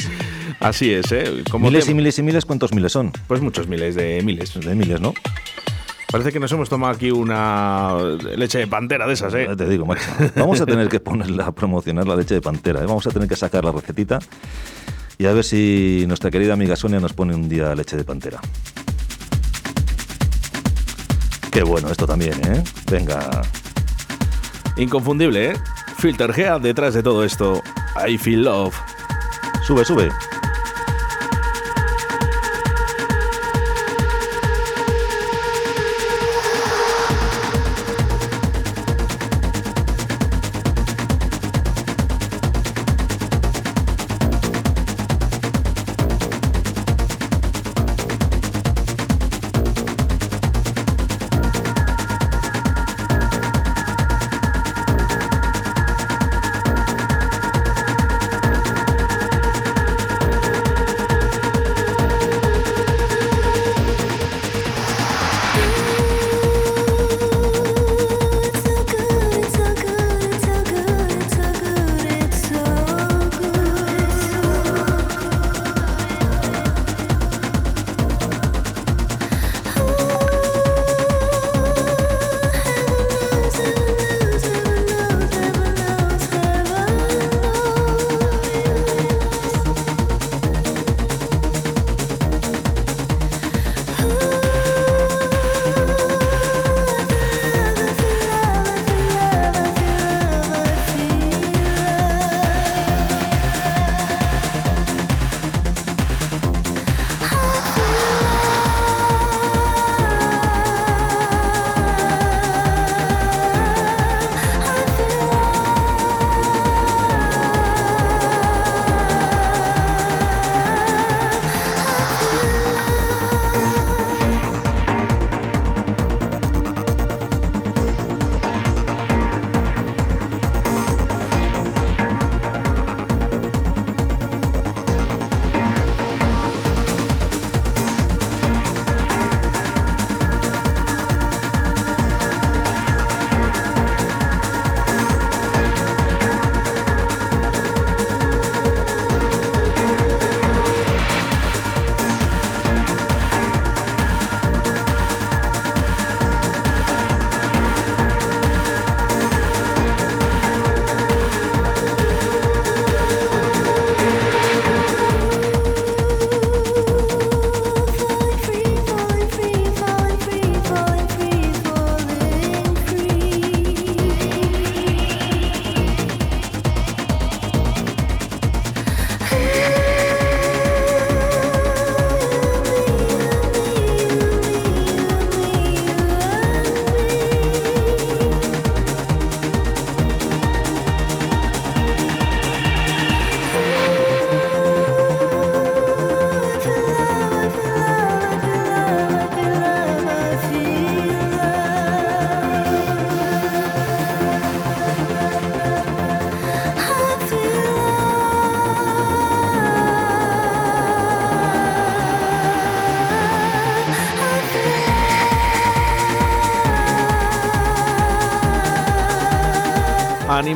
Así 0.60 0.92
es, 0.92 1.12
¿eh? 1.12 1.44
Como 1.52 1.68
Miles 1.68 1.86
te- 1.86 1.92
y 1.92 1.94
miles 1.94 2.18
y 2.18 2.24
miles, 2.24 2.44
¿cuántos 2.44 2.74
miles 2.74 2.92
son? 2.92 3.12
Pues 3.28 3.40
muchos 3.40 3.68
miles 3.68 3.94
de 3.94 4.24
miles. 4.24 4.60
De 4.60 4.74
miles, 4.74 5.00
¿no? 5.00 5.14
Parece 6.12 6.32
que 6.32 6.40
nos 6.40 6.52
hemos 6.54 6.70
tomado 6.70 6.92
aquí 6.92 7.12
una 7.12 7.96
leche 8.36 8.58
de 8.58 8.66
pantera 8.66 9.06
de 9.06 9.14
esas, 9.14 9.32
¿eh? 9.36 9.46
Ya 9.48 9.56
te 9.56 9.70
digo, 9.70 9.86
macho. 9.86 10.10
Vamos 10.36 10.60
a 10.60 10.66
tener 10.66 10.90
que 10.90 11.00
ponerla 11.00 11.46
a 11.46 11.52
promocionar 11.52 12.08
la 12.08 12.16
leche 12.16 12.34
de 12.34 12.42
pantera. 12.42 12.80
¿eh? 12.82 12.86
Vamos 12.88 13.06
a 13.06 13.12
tener 13.12 13.30
que 13.30 13.36
sacar 13.36 13.64
la 13.64 13.72
recetita 13.72 14.18
y 15.20 15.28
a 15.28 15.34
ver 15.34 15.44
si 15.44 16.06
nuestra 16.08 16.32
querida 16.32 16.54
amiga 16.54 16.76
Sonia 16.76 17.00
nos 17.00 17.14
pone 17.14 17.36
un 17.36 17.48
día 17.48 17.76
leche 17.76 17.96
de 17.96 18.04
pantera. 18.04 18.40
Qué 21.60 21.64
bueno 21.64 21.92
esto 21.92 22.08
también, 22.08 22.36
¿eh? 22.46 22.64
Venga. 22.90 23.42
Inconfundible, 24.78 25.52
¿eh? 25.52 25.54
Filter 25.98 26.32
Gea 26.32 26.58
detrás 26.58 26.94
de 26.94 27.04
todo 27.04 27.26
esto. 27.26 27.62
I 28.08 28.18
feel 28.18 28.44
love. 28.44 28.74
Sube, 29.68 29.84
sube. 29.84 30.10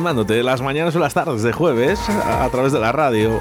Animándote 0.04 0.42
las 0.42 0.60
mañanas 0.60 0.94
o 0.96 0.98
las 0.98 1.14
tardes 1.14 1.42
de 1.42 1.50
jueves 1.52 1.98
a, 2.10 2.44
a 2.44 2.50
través 2.50 2.72
de 2.72 2.78
la 2.78 2.92
radio. 2.92 3.40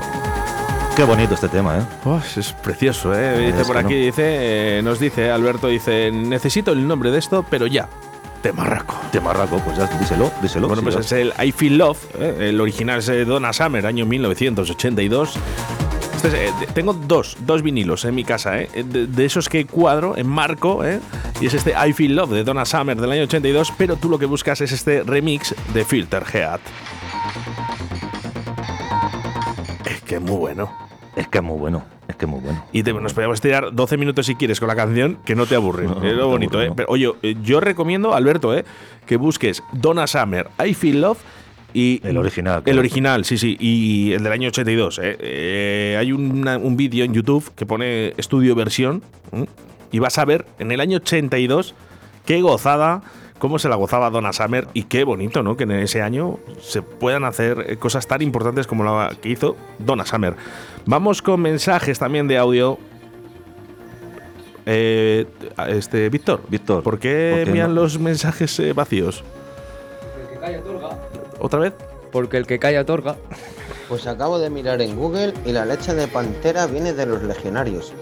Qué 0.96 1.04
bonito 1.04 1.34
este 1.34 1.50
tema, 1.50 1.78
¿eh? 1.80 1.82
Uf, 2.06 2.38
es 2.38 2.54
precioso, 2.54 3.14
¿eh? 3.14 3.48
Dice 3.48 3.62
Es 3.62 3.68
por 3.68 3.76
aquí, 3.78 3.94
no. 3.96 4.00
dice, 4.06 4.78
eh, 4.78 4.82
nos 4.82 4.98
dice 4.98 5.30
Alberto, 5.30 5.68
dice, 5.68 6.10
necesito 6.14 6.72
el 6.72 6.88
nombre 6.88 7.12
de 7.12 7.20
esto, 7.20 7.44
pero 7.50 7.68
ya, 7.68 7.90
Temarraco. 8.42 8.96
Temarraco, 9.12 9.58
pues 9.58 9.78
ya 9.78 9.88
díselo, 10.00 10.32
díselo. 10.42 10.68
Bueno, 10.70 10.82
sí, 10.82 10.86
pues 10.86 10.96
ya. 10.96 11.02
es 11.02 11.12
el 11.12 11.34
I 11.46 11.52
Feel 11.52 11.78
Love, 11.80 12.00
¿eh? 12.20 12.36
el 12.50 12.62
original 12.62 13.00
es 13.00 13.08
de 13.08 13.26
Donna 13.26 13.52
Summer, 13.52 13.86
año 13.86 14.06
1982. 14.06 15.34
Este 16.16 16.28
es, 16.30 16.34
eh, 16.36 16.52
tengo 16.74 16.94
dos, 16.94 17.36
dos 17.42 17.62
vinilos 17.62 18.06
en 18.06 18.16
mi 18.16 18.24
casa, 18.24 18.58
¿eh? 18.60 18.70
de, 18.86 19.08
de 19.08 19.26
esos 19.26 19.50
que 19.50 19.66
cuadro, 19.66 20.16
en 20.18 20.28
marco, 20.30 20.86
¿eh? 20.86 21.02
Y 21.44 21.48
es 21.48 21.54
este 21.56 21.74
I 21.74 21.92
Feel 21.92 22.16
Love 22.16 22.32
de 22.32 22.44
Donna 22.46 22.64
Summer 22.64 22.96
del 22.96 23.12
año 23.12 23.24
82, 23.24 23.74
pero 23.78 23.98
tú 23.98 24.08
lo 24.10 24.18
que 24.18 24.26
buscas 24.26 24.62
es 24.62 24.72
este 24.72 25.04
remix 25.04 25.54
de 25.74 25.84
Filter 25.84 26.24
Head. 26.34 26.60
Es 29.86 30.02
que 30.04 30.16
es 30.16 30.22
muy 30.22 30.38
bueno. 30.38 30.72
Es 31.18 31.28
que 31.28 31.40
es 31.40 31.44
muy 31.44 31.60
bueno, 31.60 31.84
es 32.08 32.16
que 32.16 32.26
es 32.26 32.32
muy 32.32 32.40
bueno. 32.40 32.64
Y 32.72 32.82
te- 32.82 32.94
nos 32.94 33.14
podríamos 33.14 33.40
tirar 33.42 33.74
12 33.74 33.98
minutos 33.98 34.26
si 34.26 34.36
quieres 34.36 34.60
con 34.60 34.68
la 34.70 34.76
canción, 34.76 35.20
que 35.26 35.36
no 35.36 35.46
te 35.46 35.56
aburre. 35.56 35.84
No, 35.84 36.02
es 36.02 36.14
lo 36.16 36.28
bonito, 36.30 36.54
aburre, 36.58 36.66
¿eh? 36.66 36.70
no. 36.70 36.76
Pero, 36.76 36.90
oye, 36.90 37.12
eh, 37.22 37.36
yo 37.44 37.60
recomiendo, 37.60 38.16
Alberto, 38.16 38.56
¿eh? 38.58 38.64
que 39.06 39.18
busques 39.18 39.62
Donna 39.74 40.08
Summer, 40.08 40.48
I 40.66 40.74
Feel 40.74 41.02
Love 41.02 41.20
y. 41.74 42.00
El 42.08 42.18
original, 42.18 42.64
El 42.66 42.80
original, 42.80 43.26
sí, 43.26 43.38
sí. 43.38 43.58
Y 43.60 44.14
el 44.14 44.24
del 44.24 44.32
año 44.32 44.48
82. 44.48 45.00
¿eh? 45.04 45.18
Eh, 45.20 45.98
hay 46.00 46.12
una- 46.14 46.58
un 46.58 46.78
vídeo 46.78 47.04
en 47.06 47.14
YouTube 47.14 47.52
que 47.54 47.66
pone 47.66 48.14
estudio 48.18 48.56
versión. 48.56 49.04
Y 49.94 50.00
vas 50.00 50.18
a 50.18 50.26
ver 50.26 50.46
en 50.60 50.72
el 50.72 50.82
año 50.82 50.98
82 50.98 51.76
qué 52.26 52.42
gozada. 52.42 53.04
Cómo 53.38 53.60
se 53.60 53.68
la 53.68 53.76
gozaba 53.76 54.10
Donna 54.10 54.32
Summer 54.32 54.68
y 54.74 54.84
qué 54.84 55.04
bonito, 55.04 55.44
¿no? 55.44 55.58
Que 55.58 55.66
en 55.66 55.72
ese 55.72 56.02
año 56.02 56.40
se 56.62 56.82
puedan 56.82 57.26
hacer 57.26 57.66
eh, 57.68 57.78
cosas 57.78 58.08
tan 58.08 58.22
importantes 58.22 58.68
como 58.68 58.86
la 58.86 59.12
que 59.22 59.30
hizo 59.30 59.58
Donna 59.80 60.06
Summer. 60.06 60.36
Vamos 60.86 61.22
con 61.22 61.42
mensajes 61.42 62.00
también 62.00 62.28
de 62.28 62.38
audio. 62.38 62.80
Eh, 64.66 65.28
este, 65.68 66.10
Víctor, 66.10 66.42
Víctor, 66.48 66.84
¿por 66.84 66.98
qué 67.00 67.32
¿por 67.32 67.44
qué 67.44 67.50
envían 67.50 67.76
no? 67.76 67.82
los 67.82 68.00
mensajes 68.00 68.58
eh, 68.60 68.72
vacíos? 68.72 69.24
El 70.22 70.34
que 70.34 70.40
calla 70.40 70.60
otorga. 70.60 71.00
¿Otra 71.40 71.60
vez? 71.60 71.74
Porque 72.14 72.38
el 72.38 72.48
que 72.48 72.60
calla 72.60 72.82
otorga. 72.82 73.18
Pues 73.90 74.08
acabo 74.08 74.40
de 74.40 74.50
mirar 74.50 74.82
en 74.82 74.96
Google 74.96 75.34
y 75.46 75.52
la 75.52 75.66
leche 75.66 75.94
de 75.94 76.08
pantera 76.08 76.66
viene 76.66 76.94
de 76.94 77.06
los 77.06 77.22
legionarios. 77.22 77.94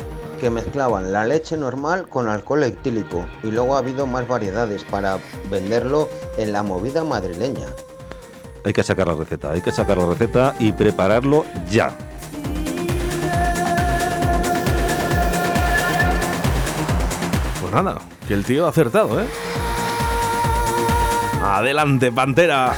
Que 0.42 0.50
mezclaban 0.50 1.14
la 1.14 1.24
leche 1.24 1.56
normal 1.56 2.10
con 2.10 2.28
alcohol 2.28 2.64
etílico 2.64 3.28
y 3.44 3.52
luego 3.52 3.76
ha 3.76 3.78
habido 3.78 4.08
más 4.08 4.28
variedades 4.28 4.84
para 4.84 5.20
venderlo 5.52 6.10
en 6.36 6.52
la 6.52 6.64
movida 6.64 7.04
madrileña. 7.04 7.68
Hay 8.66 8.74
que 8.74 8.82
sacar 8.82 9.08
la 9.08 9.14
receta, 9.14 9.52
hay 9.52 9.62
que 9.62 9.72
sacar 9.72 10.00
la 10.00 10.08
receta 10.08 10.56
y 10.58 10.72
prepararlo 10.72 11.46
ya. 11.70 11.96
Pues 17.62 17.72
nada, 17.72 18.00
que 18.28 18.34
el 18.34 18.44
tío 18.44 18.66
ha 18.66 18.70
acertado, 18.70 19.22
¿eh? 19.22 19.28
Adelante, 21.44 22.12
Pantera. 22.12 22.74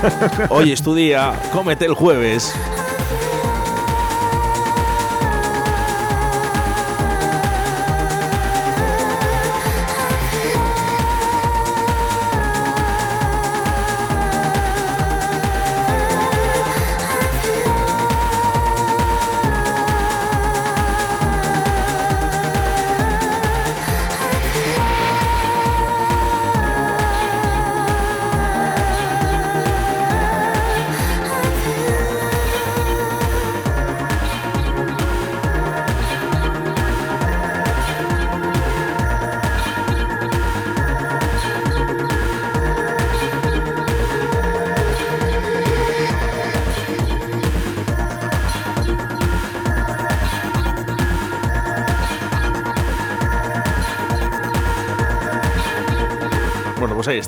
Hoy 0.50 0.70
es 0.70 0.82
tu 0.82 0.94
día, 0.94 1.32
cómete 1.52 1.84
el 1.84 1.94
jueves. 1.94 2.54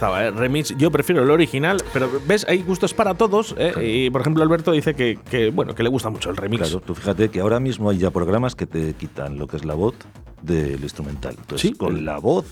Estaba, 0.01 0.25
¿eh? 0.25 0.31
Remix. 0.31 0.75
Yo 0.79 0.91
prefiero 0.91 1.23
el 1.23 1.31
original, 1.31 1.77
pero 1.93 2.11
ves, 2.27 2.47
hay 2.49 2.63
gustos 2.63 2.95
para 2.95 3.13
todos. 3.15 3.55
¿eh? 3.59 3.75
Y 4.07 4.09
por 4.11 4.23
ejemplo, 4.23 4.43
Alberto 4.43 4.73
dice 4.73 4.95
que, 4.95 5.19
que, 5.31 5.51
bueno, 5.51 5.75
que 5.75 5.83
le 5.83 5.91
gusta 5.91 6.09
mucho 6.09 6.31
el 6.31 6.39
remix. 6.39 6.63
Claro, 6.63 6.81
tú 6.81 6.95
fíjate 6.95 7.29
que 7.29 7.41
ahora 7.41 7.61
mismo 7.61 7.91
hay 7.91 7.99
ya 7.99 8.11
programas 8.11 8.55
que 8.55 8.67
te 8.67 8.95
quitan 8.95 9.39
lo 9.39 9.47
que 9.47 9.59
es 9.59 9.65
la 9.67 9.75
voz 9.75 9.95
del 10.41 10.83
instrumental. 10.83 11.35
Entonces, 11.39 11.61
Sí. 11.61 11.77
con 11.77 12.07
la 12.07 12.19
voz 12.19 12.47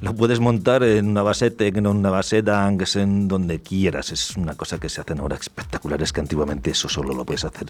lo 0.00 0.14
puedes 0.14 0.40
montar 0.40 0.82
en 0.82 1.08
una 1.08 1.22
base 1.22 1.50
tecno, 1.50 1.90
en 1.90 1.96
una 1.98 2.10
base 2.10 2.42
dance, 2.42 3.00
en 3.00 3.28
donde 3.28 3.60
quieras. 3.60 4.12
Es 4.12 4.36
una 4.36 4.54
cosa 4.54 4.78
que 4.78 4.88
se 4.88 5.00
hacen 5.00 5.20
ahora 5.20 5.36
espectaculares 5.36 6.12
que 6.12 6.20
antiguamente 6.20 6.70
eso 6.70 6.88
solo 6.88 7.14
lo 7.14 7.24
puedes 7.24 7.44
hacer 7.44 7.66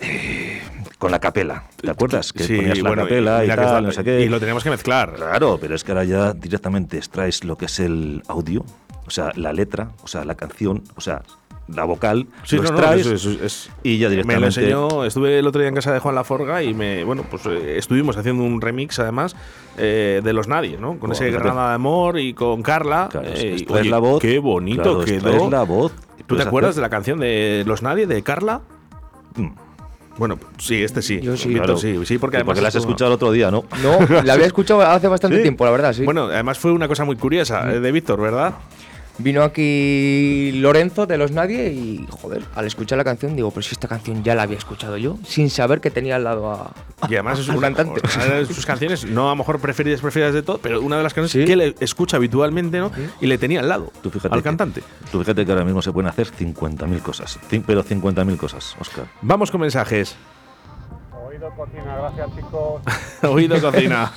eh, 0.00 0.60
con 0.98 1.10
la 1.10 1.18
capela. 1.20 1.64
¿Te 1.80 1.90
acuerdas? 1.90 2.32
Que 2.32 2.44
Sí, 2.44 2.56
ponías 2.56 2.78
la 2.78 2.88
bueno, 2.90 3.02
capela 3.04 3.44
y, 3.44 3.48
tal, 3.48 3.84
no 3.84 3.92
sé 3.92 4.04
qué. 4.04 4.20
y 4.22 4.28
lo 4.28 4.38
teníamos 4.40 4.64
que 4.64 4.70
mezclar. 4.70 5.14
Claro, 5.14 5.58
pero 5.60 5.74
es 5.74 5.84
que 5.84 5.92
ahora 5.92 6.04
ya 6.04 6.32
directamente 6.32 6.96
extraes 6.96 7.44
lo 7.44 7.56
que 7.56 7.66
es 7.66 7.78
el 7.80 8.22
audio, 8.28 8.64
o 9.06 9.10
sea, 9.10 9.32
la 9.36 9.52
letra, 9.52 9.90
o 10.02 10.06
sea, 10.08 10.24
la 10.24 10.34
canción, 10.36 10.82
o 10.96 11.00
sea, 11.00 11.22
la 11.74 11.84
vocal, 11.84 12.26
Sí, 12.44 12.56
lo 12.56 12.62
no, 12.64 12.70
no, 12.70 12.76
extraes 12.78 13.06
eso- 13.06 13.30
eso 13.30 13.44
es- 13.44 13.70
y 13.82 13.98
ya 13.98 14.08
Me 14.08 14.16
lo 14.16 14.22
directamente... 14.22 14.46
enseñó, 14.60 15.04
estuve 15.04 15.38
el 15.38 15.46
otro 15.46 15.60
día 15.60 15.68
en 15.68 15.74
casa 15.74 15.92
de 15.92 15.98
Juan 15.98 16.14
Laforga 16.14 16.62
y 16.62 16.74
me, 16.74 17.04
bueno, 17.04 17.24
pues 17.30 17.44
eh, 17.46 17.78
estuvimos 17.78 18.16
haciendo 18.16 18.42
un 18.42 18.60
remix 18.60 18.98
además 18.98 19.34
eh, 19.78 20.20
de 20.22 20.32
los 20.32 20.48
Nadie, 20.48 20.76
¿no? 20.78 20.98
Con 20.98 21.12
ese. 21.12 21.30
Granada 21.30 21.70
de 21.70 21.74
Amor 21.76 22.18
y 22.18 22.34
con 22.34 22.62
Carla. 22.62 23.08
Claro, 23.10 23.26
eh, 23.32 23.64
oye, 23.68 23.88
la 23.90 23.98
voz. 23.98 24.20
Qué 24.20 24.38
bonito 24.38 24.82
claro, 24.82 25.04
quedó. 25.04 25.50
la 25.50 25.62
voz. 25.62 25.92
¿Tú 26.26 26.36
te 26.36 26.42
acuerdas 26.42 26.70
hacer- 26.70 26.76
de 26.76 26.82
la 26.82 26.90
canción 26.90 27.18
de 27.20 27.64
Los 27.66 27.82
Nadie 27.82 28.06
de 28.06 28.22
Carla? 28.22 28.60
Mm. 29.36 29.48
Bueno, 30.18 30.38
sí, 30.58 30.82
este 30.82 31.00
sí. 31.00 31.20
Yo 31.22 31.36
sí. 31.38 31.48
Víctor, 31.48 31.64
Claro. 31.64 31.80
sí, 31.80 31.98
sí, 32.04 32.18
porque 32.18 32.36
Sí, 32.36 32.40
además 32.42 32.60
la 32.60 32.68
has 32.68 32.74
escuchado 32.74 33.10
el 33.10 33.14
otro 33.14 33.32
día, 33.32 33.50
¿no? 33.50 33.64
No, 33.82 33.98
la 34.22 34.34
había 34.34 34.44
escuchado 34.46 34.82
hace 34.82 35.08
bastante 35.08 35.38
¿Sí? 35.38 35.42
tiempo, 35.42 35.64
la 35.64 35.70
verdad, 35.70 35.94
sí. 35.94 36.04
Bueno, 36.04 36.24
además 36.24 36.58
fue 36.58 36.70
una 36.70 36.86
cosa 36.86 37.06
muy 37.06 37.16
curiosa 37.16 37.72
eh, 37.72 37.80
de 37.80 37.92
Víctor, 37.92 38.20
¿verdad? 38.20 38.52
Vino 39.18 39.42
aquí 39.42 40.52
Lorenzo 40.54 41.06
de 41.06 41.18
Los 41.18 41.32
Nadie 41.32 41.70
y, 41.70 42.06
joder, 42.10 42.42
al 42.54 42.66
escuchar 42.66 42.96
la 42.98 43.04
canción 43.04 43.36
digo, 43.36 43.50
pero 43.50 43.62
si 43.62 43.72
esta 43.72 43.86
canción 43.86 44.24
ya 44.24 44.34
la 44.34 44.42
había 44.44 44.56
escuchado 44.56 44.96
yo, 44.96 45.18
sin 45.26 45.50
saber 45.50 45.80
que 45.82 45.90
tenía 45.90 46.16
al 46.16 46.24
lado 46.24 46.50
a, 46.50 46.72
Y 47.08 47.14
además 47.14 47.38
es 47.38 47.48
una, 47.48 47.60
cantante. 47.60 48.00
una 48.16 48.34
de 48.36 48.46
sus 48.46 48.64
canciones, 48.64 49.04
no 49.04 49.26
a 49.26 49.30
lo 49.32 49.36
mejor 49.36 49.60
preferidas, 49.60 50.00
preferidas 50.00 50.32
de 50.34 50.42
todo, 50.42 50.58
pero 50.58 50.80
una 50.80 50.96
de 50.96 51.02
las 51.02 51.12
canciones 51.14 51.46
Sí. 51.46 51.50
que 51.50 51.56
le 51.56 51.74
escucha 51.80 52.16
habitualmente, 52.16 52.78
¿no? 52.78 52.90
Y 53.20 53.26
le 53.26 53.36
tenía 53.38 53.60
al 53.60 53.68
lado, 53.68 53.92
Tú 54.02 54.10
fíjate 54.10 54.34
al 54.34 54.40
que- 54.40 54.44
cantante. 54.44 54.82
Tú 55.12 55.18
fíjate 55.20 55.44
que 55.44 55.52
ahora 55.52 55.64
mismo 55.64 55.82
se 55.82 55.92
pueden 55.92 56.08
hacer 56.08 56.28
50.000 56.28 57.02
cosas, 57.02 57.38
pero 57.66 57.84
50.000 57.84 58.36
cosas, 58.38 58.74
Oscar. 58.80 59.06
Vamos 59.20 59.50
con 59.50 59.60
mensajes. 59.60 60.16
Oído 61.28 61.50
cocina, 61.54 61.96
gracias 61.96 62.30
chicos. 62.34 62.82
Oído 63.30 63.60
cocina. 63.60 64.10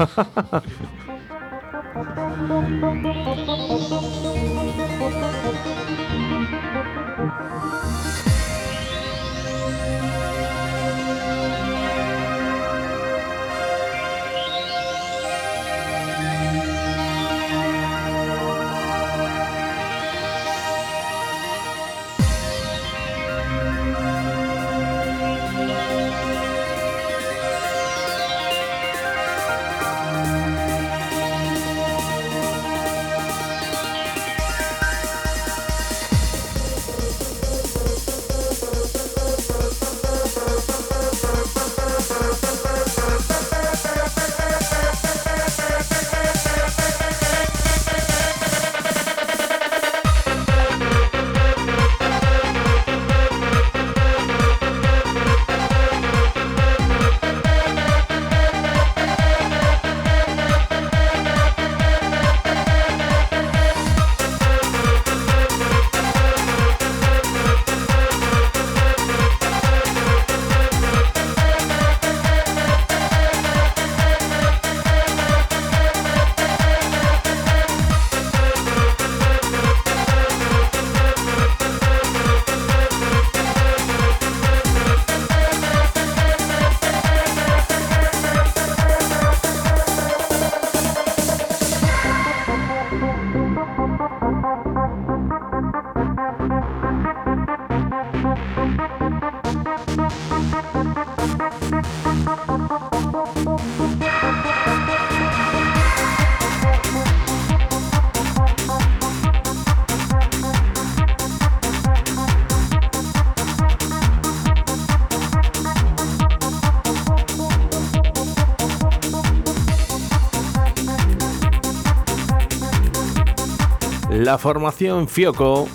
La 124.35 124.39
formación 124.39 125.07
Fioco 125.07 125.65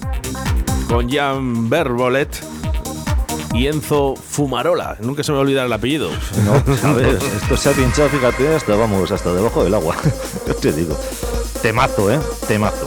con 0.86 1.10
Jan 1.10 1.70
Berbolet 1.70 2.28
y 3.54 3.68
Enzo 3.68 4.14
Fumarola. 4.16 4.98
Nunca 5.00 5.22
se 5.22 5.32
me 5.32 5.36
va 5.36 5.40
a 5.40 5.44
olvidar 5.44 5.64
el 5.64 5.72
apellido. 5.72 6.10
No, 6.44 6.56
esto 7.00 7.56
se 7.56 7.70
ha 7.70 7.72
pinchado, 7.72 8.10
fíjate, 8.10 8.54
hasta 8.54 8.76
vamos, 8.76 9.10
hasta 9.12 9.32
debajo 9.32 9.64
del 9.64 9.72
agua. 9.72 9.96
Yo 10.46 10.54
te 10.56 10.74
digo. 10.74 10.94
Temazo, 11.62 12.12
¿eh? 12.12 12.20
Temazo. 12.46 12.79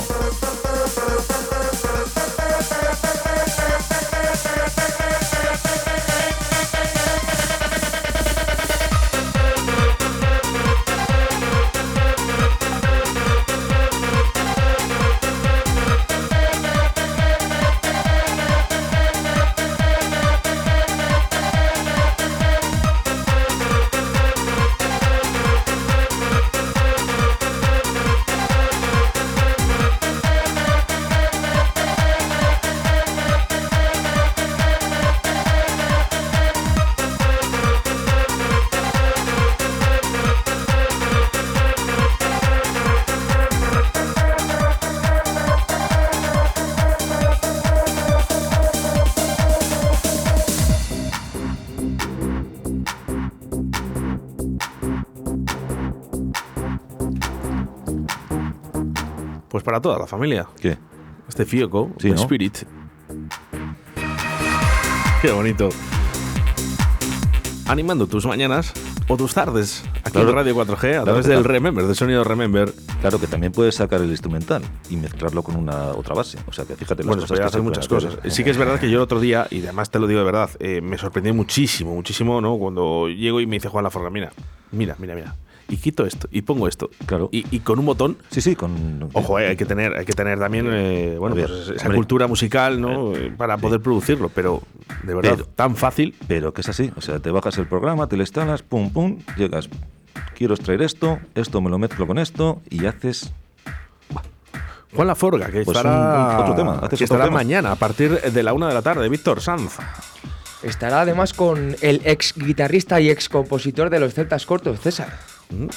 Para 59.73 59.81
toda 59.81 59.97
la 59.97 60.05
familia. 60.05 60.45
¿Qué? 60.61 60.77
Este 61.27 61.45
Fioco, 61.45 61.89
Sí, 61.97 62.11
¿no? 62.11 62.15
Spirit. 62.21 62.57
Qué 65.19 65.31
bonito. 65.31 65.69
Animando 67.67 68.05
tus 68.05 68.27
mañanas 68.27 68.71
o 69.07 69.17
tus 69.17 69.33
tardes 69.33 69.83
aquí 70.03 70.11
Claro. 70.11 70.29
en 70.29 70.35
Radio 70.35 70.53
4G 70.55 70.73
a 70.75 70.77
Claro, 70.77 71.03
través 71.05 71.25
del. 71.25 71.43
Remember, 71.43 71.87
del 71.87 71.95
sonido 71.95 72.23
Remember. 72.23 72.71
Claro 73.01 73.19
que 73.19 73.25
también 73.25 73.51
puedes 73.51 73.73
sacar 73.73 73.99
el 74.01 74.11
instrumental 74.11 74.61
y 74.91 74.97
mezclarlo 74.97 75.41
con 75.41 75.55
una 75.55 75.87
otra 75.93 76.13
base. 76.13 76.37
O 76.45 76.53
sea 76.53 76.65
que 76.65 76.75
fíjate 76.75 77.01
las 77.01 77.07
Bueno, 77.07 77.21
se 77.23 77.29
cosas 77.29 77.39
que 77.39 77.45
hacer 77.47 77.59
se 77.59 77.63
muchas 77.63 77.87
cosas. 77.87 78.13
hacer. 78.19 78.31
Sí 78.31 78.43
que 78.43 78.51
es 78.51 78.57
verdad 78.57 78.79
que 78.79 78.91
yo 78.91 78.97
el 78.97 79.03
otro 79.03 79.19
día, 79.19 79.47
y 79.49 79.63
además 79.63 79.89
te 79.89 79.97
lo 79.97 80.05
digo 80.05 80.19
de 80.19 80.25
verdad, 80.27 80.51
eh, 80.59 80.81
me 80.81 80.99
sorprendió 80.99 81.33
muchísimo, 81.33 81.95
muchísimo, 81.95 82.41
¿no? 82.41 82.59
Cuando 82.59 83.07
llego 83.09 83.41
y 83.41 83.47
me 83.47 83.55
dice 83.55 83.69
Juan 83.69 83.85
Laforga, 83.85 84.11
mira, 84.11 84.31
mira, 84.71 84.95
mira, 84.99 85.15
mira. 85.15 85.35
Y 85.69 85.77
quito 85.77 86.05
esto, 86.05 86.27
y 86.31 86.41
pongo 86.41 86.67
esto. 86.67 86.89
Claro. 87.05 87.29
Y, 87.31 87.45
y 87.55 87.61
con 87.61 87.79
un 87.79 87.85
botón. 87.85 88.17
Sí, 88.29 88.41
sí, 88.41 88.55
con. 88.55 89.09
Ojo, 89.13 89.39
eh, 89.39 89.47
hay 89.47 89.55
que 89.55 89.65
tener, 89.65 89.95
hay 89.95 90.05
que 90.05 90.13
tener 90.13 90.37
también, 90.37 90.67
eh, 90.71 91.15
bueno, 91.17 91.35
ver, 91.35 91.47
pues 91.47 91.69
esa 91.69 91.83
hombre. 91.85 91.95
cultura 91.95 92.27
musical, 92.27 92.79
¿no? 92.81 93.15
Eh, 93.15 93.33
Para 93.35 93.57
poder 93.57 93.79
producirlo, 93.81 94.29
pero 94.29 94.61
de 95.03 95.15
verdad, 95.15 95.31
Pero- 95.35 95.45
tan 95.55 95.75
fácil. 95.75 96.15
Pero 96.27 96.53
que 96.53 96.61
es 96.61 96.69
así. 96.69 96.91
O 96.97 97.01
sea, 97.01 97.19
te 97.19 97.31
bajas 97.31 97.57
el 97.57 97.65
programa, 97.67 98.07
te 98.07 98.17
lo 98.17 98.23
instalas, 98.23 98.61
pum, 98.61 98.91
pum, 98.91 99.19
llegas. 99.37 99.69
Quiero 100.35 100.53
extraer 100.53 100.81
esto, 100.81 101.19
esto 101.33 101.61
me 101.61 101.69
lo 101.69 101.77
mezclo 101.79 102.05
con 102.05 102.19
esto 102.19 102.61
y 102.69 102.85
haces. 102.85 103.31
Juan 104.95 105.07
Laforga, 105.07 105.47
que 105.47 105.63
Pues 105.63 105.75
estará, 105.77 106.35
un- 106.37 106.41
otro 106.43 106.55
tema, 106.55 106.73
haces 106.75 106.89
que 106.99 107.05
otro 107.05 107.15
estará 107.15 107.23
tema. 107.25 107.37
mañana 107.37 107.71
a 107.71 107.75
partir 107.75 108.19
de 108.21 108.43
la 108.43 108.53
una 108.53 108.67
de 108.67 108.73
la 108.75 108.81
tarde, 108.83 109.09
Víctor 109.09 109.41
Sanz. 109.41 109.77
Estará 110.61 111.01
además 111.01 111.33
con 111.33 111.75
el 111.81 112.01
ex 112.05 112.33
guitarrista 112.35 113.01
y 113.01 113.09
ex 113.09 113.27
compositor 113.27 113.89
de 113.89 113.99
los 113.99 114.13
Celtas 114.13 114.45
Cortos, 114.45 114.79
César, 114.79 115.17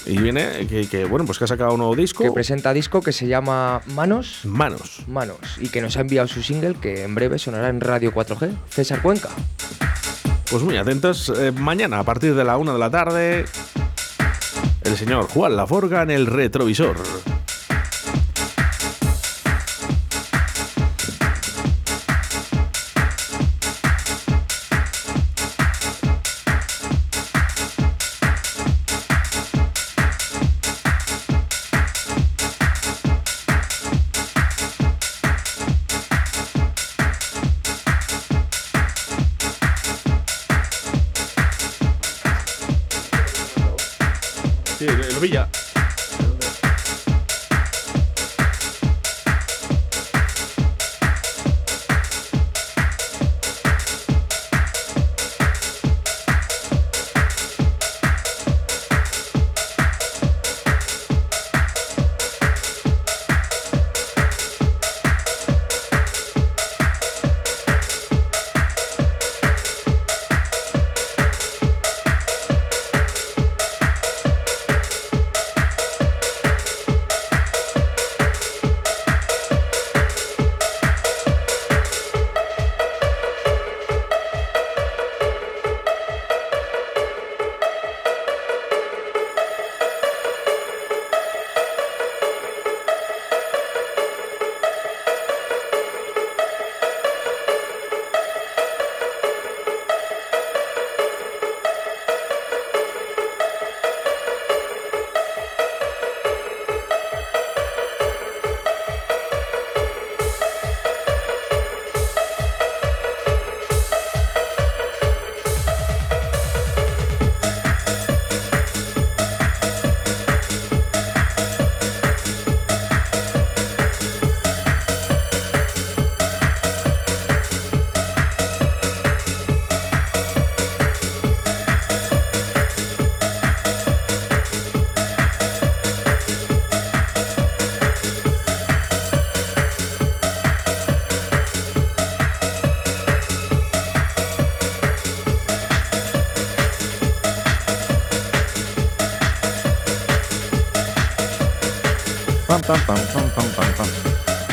Y 0.06 0.18
viene 0.18 0.66
que, 0.68 0.88
que, 0.88 1.04
bueno, 1.04 1.26
pues 1.26 1.38
que 1.38 1.44
ha 1.44 1.48
sacado 1.48 1.72
un 1.72 1.78
nuevo 1.78 1.94
disco. 1.96 2.24
que 2.24 2.30
presenta 2.30 2.72
disco 2.72 3.02
que 3.02 3.12
se 3.12 3.26
llama 3.26 3.82
Manos, 3.86 4.40
Manos. 4.44 5.02
Manos, 5.06 5.38
y 5.60 5.68
que 5.68 5.80
nos 5.80 5.96
ha 5.96 6.00
enviado 6.00 6.28
su 6.28 6.42
single 6.42 6.74
que 6.74 7.04
en 7.04 7.14
breve 7.14 7.38
sonará 7.38 7.68
en 7.68 7.80
Radio 7.80 8.12
4G, 8.12 8.50
César 8.68 9.02
Cuenca. 9.02 9.28
Pues 10.50 10.62
muy 10.62 10.76
atentos. 10.76 11.32
eh, 11.38 11.52
mañana 11.52 11.98
a 11.98 12.04
partir 12.04 12.34
de 12.34 12.44
la 12.44 12.56
una 12.56 12.72
de 12.72 12.78
la 12.78 12.90
tarde, 12.90 13.44
el 14.82 14.96
señor 14.96 15.28
Juan 15.28 15.56
Laforga 15.56 16.02
en 16.02 16.10
el 16.10 16.26
retrovisor. 16.26 16.96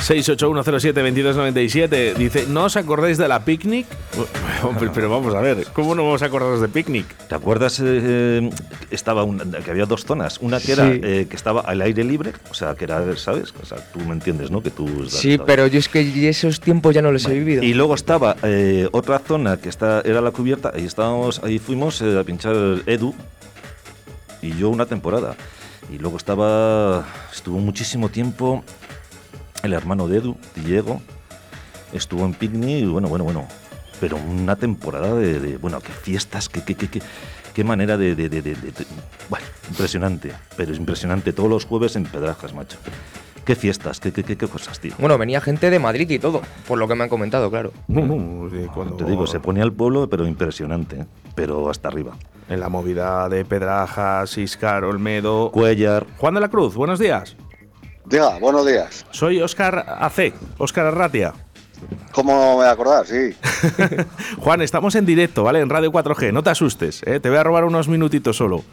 681072297 0.03 2.15
dice, 2.15 2.45
¿no 2.49 2.65
os 2.65 2.75
acordáis 2.75 3.17
de 3.17 3.27
la 3.27 3.45
picnic? 3.45 3.85
Hombre, 4.63 4.89
pero 4.93 5.09
vamos 5.09 5.33
a 5.33 5.41
ver, 5.41 5.65
¿cómo 5.73 5.95
no 5.95 6.03
vamos 6.03 6.21
a 6.21 6.25
acordaros 6.25 6.61
de 6.61 6.67
picnic? 6.67 7.05
¿Te 7.27 7.35
acuerdas 7.35 7.81
eh, 7.83 8.49
estaba 8.91 9.23
un- 9.23 9.39
que 9.63 9.71
había 9.71 9.85
dos 9.85 10.05
zonas? 10.05 10.37
Una 10.41 10.59
que 10.59 10.73
era 10.73 10.91
Sí. 10.91 10.99
eh, 11.03 11.27
que 11.29 11.35
estaba 11.35 11.61
al 11.61 11.81
aire 11.81 12.03
libre, 12.03 12.33
o 12.49 12.53
sea, 12.53 12.75
que 12.75 12.83
era, 12.85 13.15
¿sabes? 13.17 13.53
O 13.61 13.65
sea, 13.65 13.77
tú 13.91 13.99
me 14.01 14.13
entiendes, 14.13 14.51
¿no? 14.51 14.61
Que 14.61 14.69
tú 14.71 15.07
Sí, 15.09 15.37
pero 15.37 15.67
yo 15.67 15.79
es 15.79 15.89
que 15.89 16.29
esos 16.29 16.59
tiempos 16.59 16.93
ya 16.93 17.01
no 17.01 17.11
los 17.11 17.25
he 17.25 17.33
vivido. 17.33 17.63
Y 17.63 17.73
luego 17.73 17.95
estaba 17.95 18.35
eh, 18.43 18.87
otra 18.91 19.19
zona 19.19 19.57
que 19.57 19.69
está, 19.69 20.01
era 20.01 20.21
la 20.21 20.31
cubierta, 20.31 20.71
ahí 20.75 20.85
estábamos, 20.85 21.41
ahí 21.43 21.59
fuimos 21.59 22.01
eh, 22.01 22.19
a 22.19 22.23
pinchar 22.23 22.55
Edu 22.85 23.13
y 24.41 24.55
yo 24.57 24.69
una 24.69 24.85
temporada. 24.85 25.35
Y 25.91 25.97
luego 25.97 26.17
estaba, 26.17 27.05
estuvo 27.33 27.59
muchísimo 27.59 28.09
tiempo 28.09 28.63
el 29.63 29.73
hermano 29.73 30.07
de 30.07 30.17
Edu, 30.17 30.37
Diego, 30.55 31.01
estuvo 31.93 32.25
en 32.25 32.33
picnic 32.33 32.83
y 32.83 32.85
bueno, 32.85 33.07
bueno, 33.07 33.23
bueno. 33.23 33.47
Pero 33.99 34.17
una 34.17 34.55
temporada 34.57 35.13
de, 35.15 35.39
de- 35.39 35.57
bueno, 35.57 35.79
qué 35.79 35.91
fiestas, 35.93 36.49
qué, 36.49 36.61
qué, 36.63 36.75
qué, 36.75 36.89
qué, 36.89 37.01
qué 37.53 37.63
manera 37.63 37.95
de, 37.97 38.15
de- 38.15 38.27
de- 38.27 38.41
de- 38.41 38.55
de- 38.55 38.71
de- 38.71 38.85
Bueno, 39.29 39.45
impresionante, 39.69 40.33
pero 40.57 40.73
es 40.73 40.77
impresionante. 40.77 41.31
Todos 41.31 41.49
los 41.49 41.65
jueves 41.65 41.95
en 41.95 42.03
Pedrajas, 42.03 42.53
macho. 42.53 42.77
Qué 43.45 43.55
fiestas, 43.55 43.99
qué, 43.99 44.11
qué, 44.11 44.23
qué, 44.23 44.35
qué 44.37 44.47
cosas, 44.47 44.79
tío. 44.79 44.93
Bueno, 44.99 45.17
venía 45.17 45.39
gente 45.41 45.69
de 45.69 45.79
Madrid 45.79 46.09
y 46.09 46.19
todo, 46.19 46.41
por 46.67 46.77
lo 46.77 46.87
que 46.87 46.95
me 46.95 47.03
han 47.03 47.09
comentado, 47.09 47.49
claro. 47.49 47.71
No, 47.87 48.05
no, 48.05 48.49
sí, 48.49 48.65
cuando- 48.73 48.95
Te 48.97 49.05
digo, 49.05 49.25
se 49.27 49.39
ponía 49.39 49.63
al 49.63 49.71
pueblo, 49.73 50.09
pero 50.09 50.25
impresionante, 50.27 51.01
¿eh? 51.01 51.05
pero 51.35 51.69
hasta 51.69 51.87
arriba. 51.87 52.13
En 52.49 52.59
la 52.59 52.67
movida 52.67 53.29
de 53.29 53.45
Pedrajas, 53.45 54.37
Iscar, 54.37 54.83
Olmedo. 54.83 55.49
Cuellar. 55.51 56.05
Juan 56.17 56.33
de 56.33 56.41
la 56.41 56.49
Cruz, 56.49 56.75
buenos 56.75 56.99
días. 56.99 57.37
Diga, 58.05 58.37
buenos 58.39 58.65
días. 58.65 59.05
Soy 59.11 59.41
Óscar 59.41 59.85
AC, 59.99 60.33
Óscar 60.57 60.87
Arratia. 60.87 61.33
¿Cómo 62.11 62.33
me 62.49 62.53
voy 62.55 62.65
a 62.65 62.71
acordar? 62.71 63.05
Sí. 63.07 63.35
Juan, 64.39 64.61
estamos 64.61 64.95
en 64.95 65.05
directo, 65.05 65.43
¿vale? 65.43 65.59
En 65.61 65.69
Radio 65.69 65.91
4G, 65.91 66.31
no 66.31 66.43
te 66.43 66.49
asustes, 66.49 67.01
¿eh? 67.05 67.19
te 67.19 67.29
voy 67.29 67.37
a 67.37 67.43
robar 67.43 67.65
unos 67.65 67.87
minutitos 67.87 68.37
solo. 68.37 68.63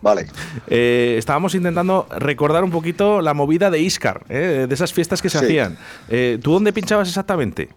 Vale. 0.00 0.28
Eh, 0.68 1.16
estábamos 1.18 1.54
intentando 1.54 2.06
recordar 2.18 2.62
un 2.62 2.70
poquito 2.70 3.20
la 3.20 3.34
movida 3.34 3.68
de 3.70 3.80
Iscar, 3.80 4.22
¿eh? 4.28 4.66
de 4.68 4.74
esas 4.74 4.92
fiestas 4.92 5.20
que 5.20 5.28
se 5.28 5.38
Sí. 5.40 5.44
hacían. 5.44 5.76
Eh, 6.08 6.38
¿Tú 6.42 6.52
dónde 6.52 6.72
pinchabas 6.72 7.08
exactamente? 7.08 7.68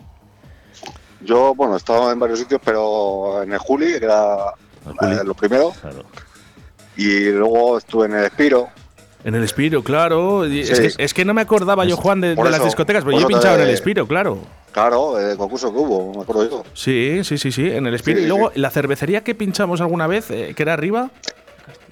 Yo, 1.22 1.56
bueno, 1.56 1.74
he 1.74 1.78
estado 1.78 2.12
en 2.12 2.20
varios 2.20 2.40
sitios, 2.40 2.62
pero 2.64 3.42
en 3.44 3.52
el 3.54 3.58
Juli, 3.60 4.00
que 4.00 4.06
era 4.06 4.36
Juli. 4.86 5.14
eh, 5.14 5.24
lo 5.24 5.34
primero. 5.34 5.72
Claro. 5.82 6.04
Y 6.96 7.30
luego 7.32 7.78
estuve 7.78 8.06
en 8.06 8.14
el 8.16 8.26
Espiro. 8.26 8.68
En 9.24 9.36
el 9.36 9.44
Espiro, 9.44 9.84
claro. 9.84 10.46
Es, 10.46 10.80
que, 10.80 11.04
es 11.04 11.14
que 11.14 11.26
no 11.26 11.34
me 11.34 11.42
acordaba 11.42 11.86
yo, 11.86 11.96
Juan, 11.96 12.22
de, 12.22 12.36
las 12.36 12.64
discotecas, 12.64 13.04
pero 13.04 13.20
yo 13.20 13.26
he 13.26 13.28
pinchado 13.28 13.56
en 13.56 13.62
el 13.62 13.70
Espiro, 13.70 14.08
claro. 14.08 14.40
Claro, 14.72 15.20
el 15.20 15.38
concurso 15.38 15.72
que 15.72 15.80
hubo, 15.80 16.14
me 16.14 16.22
acuerdo 16.22 16.50
yo. 16.50 16.64
Sí, 16.74 17.22
sí, 17.24 17.38
sí, 17.38 17.52
sí, 17.52 17.70
en 17.70 17.86
el 17.88 17.94
Espiro. 17.94 18.20
Sí, 18.20 18.24
y 18.24 18.28
luego, 18.28 18.52
la 18.56 18.70
cervecería 18.70 19.22
que 19.24 19.36
pinchamos 19.36 19.82
alguna 19.82 20.08
vez, 20.08 20.32
eh, 20.32 20.54
que 20.56 20.64
era 20.64 20.74
arriba. 20.74 21.12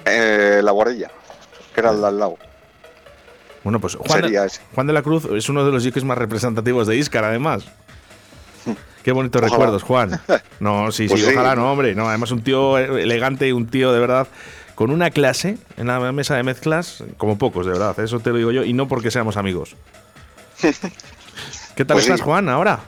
Eh, 0.06 0.62
la 0.64 0.72
Guardilla, 0.72 1.12
que 1.74 1.82
era 1.82 1.94
de 1.94 2.08
al 2.08 2.18
lado. 2.18 2.38
Bueno, 3.64 3.80
pues 3.80 3.96
Juan 3.96 4.22
de. 4.22 4.52
Juan 4.74 4.88
de 4.88 4.94
la 4.94 5.02
Cruz 5.02 5.26
es 5.26 5.50
uno 5.50 5.66
de 5.66 5.72
los 5.72 5.84
sitios 5.84 6.06
más 6.06 6.18
representativos 6.18 6.88
de 6.88 6.96
Iscar, 6.96 7.26
además. 7.26 7.66
Qué 9.04 9.12
bonitos 9.12 9.42
Ojalá. 9.42 9.56
recuerdos, 9.56 9.84
Juan. 9.84 10.22
No, 10.60 10.92
sí, 10.92 11.08
Pues 11.10 11.20
sí, 11.20 11.28
sí. 11.28 11.34
ojalá 11.34 11.56
no, 11.56 11.72
hombre. 11.72 11.94
No, 11.96 12.08
además 12.08 12.32
un 12.32 12.42
tío 12.42 12.78
elegante 12.78 13.48
y 13.48 13.52
un 13.52 13.68
tío 13.68 13.92
de 13.92 14.00
verdad 14.00 14.28
con 14.80 14.92
una 14.92 15.12
clase 15.12 15.58
en 15.76 15.88
la 15.88 16.00
mesa 16.14 16.38
de 16.38 16.44
mezclas 16.44 17.04
como 17.18 17.38
pocos, 17.38 17.66
de 17.66 17.74
verdad. 17.74 18.00
Eso 18.00 18.22
te 18.22 18.30
lo 18.30 18.38
digo 18.38 18.52
yo 18.54 18.64
y 18.64 18.72
no 18.72 18.88
porque 18.88 19.12
seamos 19.12 19.36
amigos. 19.36 19.76
¿Qué 21.76 21.84
tal 21.84 21.96
Pues 21.96 22.06
sí. 22.06 22.12
estás, 22.12 22.22
Juan, 22.22 22.48
ahora? 22.48 22.80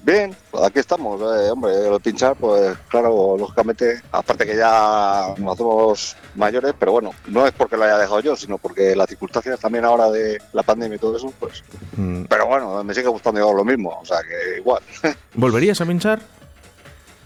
Bien, 0.00 0.34
pues 0.50 0.64
aquí 0.64 0.80
estamos, 0.80 1.20
eh, 1.20 1.48
hombre, 1.52 1.74
lo 1.84 1.92
de 1.92 2.00
pinchar, 2.00 2.34
pues 2.34 2.76
claro, 2.88 3.36
lógicamente, 3.38 4.02
aparte 4.10 4.44
que 4.44 4.56
ya 4.56 5.32
nos 5.38 5.54
hacemos 5.54 6.16
mayores, 6.34 6.74
pero 6.76 6.90
bueno, 6.90 7.12
no 7.28 7.46
es 7.46 7.52
porque 7.52 7.76
lo 7.76 7.84
haya 7.84 7.98
dejado 7.98 8.18
yo, 8.18 8.34
sino 8.34 8.58
porque 8.58 8.96
las 8.96 9.08
circunstancias 9.08 9.60
también 9.60 9.84
ahora 9.84 10.10
de 10.10 10.42
la 10.52 10.64
pandemia 10.64 10.96
y 10.96 10.98
todo 10.98 11.16
eso, 11.16 11.32
pues, 11.38 11.62
Mm, 11.96 12.24
pero 12.24 12.48
bueno, 12.48 12.82
me 12.82 12.94
sigue 12.94 13.06
gustando 13.06 13.38
yo 13.38 13.52
lo 13.52 13.64
mismo, 13.64 13.96
o 14.00 14.04
sea 14.04 14.18
que 14.22 14.58
igual. 14.58 14.82
¿Volverías 15.34 15.80
a 15.80 15.86
pinchar? 15.86 16.18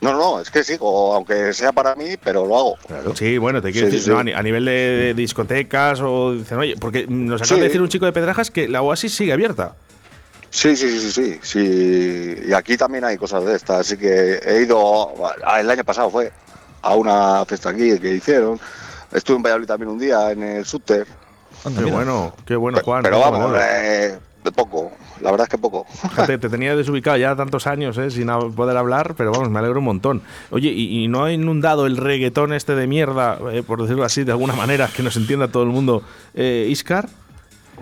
No, 0.01 0.13
no, 0.13 0.41
es 0.41 0.51
que 0.51 0.63
sigo, 0.63 1.15
aunque 1.15 1.53
sea 1.55 1.73
para 1.73 1.95
mí, 1.95 2.17
pero 2.23 2.47
lo 2.47 2.57
hago. 2.59 3.15
Sí, 3.15 3.39
bueno, 3.39 3.63
te 3.63 3.73
quiero 3.73 3.87
Sí, 3.89 3.93
decir, 3.97 4.05
sí, 4.05 4.11
no, 4.11 4.17
sí. 4.17 4.21
a 4.21 4.25
ni- 4.25 4.33
a 4.35 4.43
nivel 4.43 4.65
de, 4.67 5.15
discotecas 5.15 6.01
o 6.03 6.35
dicen, 6.35 6.59
oye, 6.59 6.75
porque 6.79 7.07
nos 7.09 7.41
acaba 7.43 7.61
de 7.61 7.67
decir 7.69 7.81
un 7.81 7.89
chico 7.89 8.05
de 8.05 8.13
Pedrajas 8.13 8.51
que 8.51 8.69
la 8.69 8.83
Oasis 8.83 9.15
sigue 9.15 9.33
abierta. 9.33 9.75
Sí, 10.51 10.77
sí, 10.77 11.01
sí, 11.01 11.11
sí, 11.13 11.39
sí. 11.43 12.37
Y 12.49 12.53
aquí 12.53 12.77
también 12.77 13.05
hay 13.05 13.17
cosas 13.17 13.45
de 13.45 13.55
estas, 13.57 13.81
así 13.81 13.97
que 13.97 14.39
he 14.45 14.63
ido, 14.63 15.13
ah, 15.45 15.61
el 15.61 15.71
año 15.71 15.83
pasado 15.85 16.11
fue 16.11 16.31
a 16.83 16.95
una 16.95 17.45
fiesta 17.47 17.71
aquí 17.71 17.99
que 17.99 18.13
hicieron. 18.15 18.61
Estuve 19.13 19.37
en 19.39 19.43
Valladolid 19.43 19.67
también 19.67 19.91
un 19.91 19.99
día 19.99 20.31
en 20.31 20.43
el 20.43 20.65
Súter, 20.67 21.07
Qué 21.77 21.85
bueno, 21.85 22.35
qué 22.47 22.55
bueno, 22.55 22.79
Juan. 22.85 23.03
pero 23.03 23.17
qué 23.17 23.23
vamos, 23.23 23.57
eh, 23.61 24.19
de 24.47 24.53
poco, 24.53 24.91
la 25.21 25.31
verdad 25.31 25.45
es 25.47 25.51
que 25.51 25.59
poco. 25.59 25.85
Fíjate, 25.85 26.39
te 26.39 26.49
tenía 26.49 26.75
desubicado 26.75 27.19
ya 27.19 27.37
tantos 27.37 27.67
años 27.67 27.99
eh, 27.99 28.11
sin 28.11 28.29
poder 28.55 28.77
hablar, 28.79 29.15
pero 29.17 29.33
vamos, 29.33 29.51
me 29.51 29.59
alegro 29.59 29.81
un 29.81 29.85
montón. 29.85 30.23
Oye, 30.51 30.71
¿y, 30.71 31.05
y 31.05 31.09
no 31.09 31.25
ha 31.25 31.33
inundado 31.33 31.87
el 31.87 31.99
reggaetón 31.99 32.55
este 32.55 32.75
de 32.75 32.87
mierda, 32.87 33.39
eh, 33.53 33.63
por 33.63 33.83
decirlo 33.83 34.05
así, 34.05 34.25
de 34.25 34.33
alguna 34.33 34.55
manera, 34.55 34.89
que 34.89 35.03
nos 35.03 35.17
entienda 35.17 35.49
todo 35.49 35.63
el 35.65 35.69
mundo, 35.69 36.03
eh, 36.35 36.67
Iscar? 36.71 37.09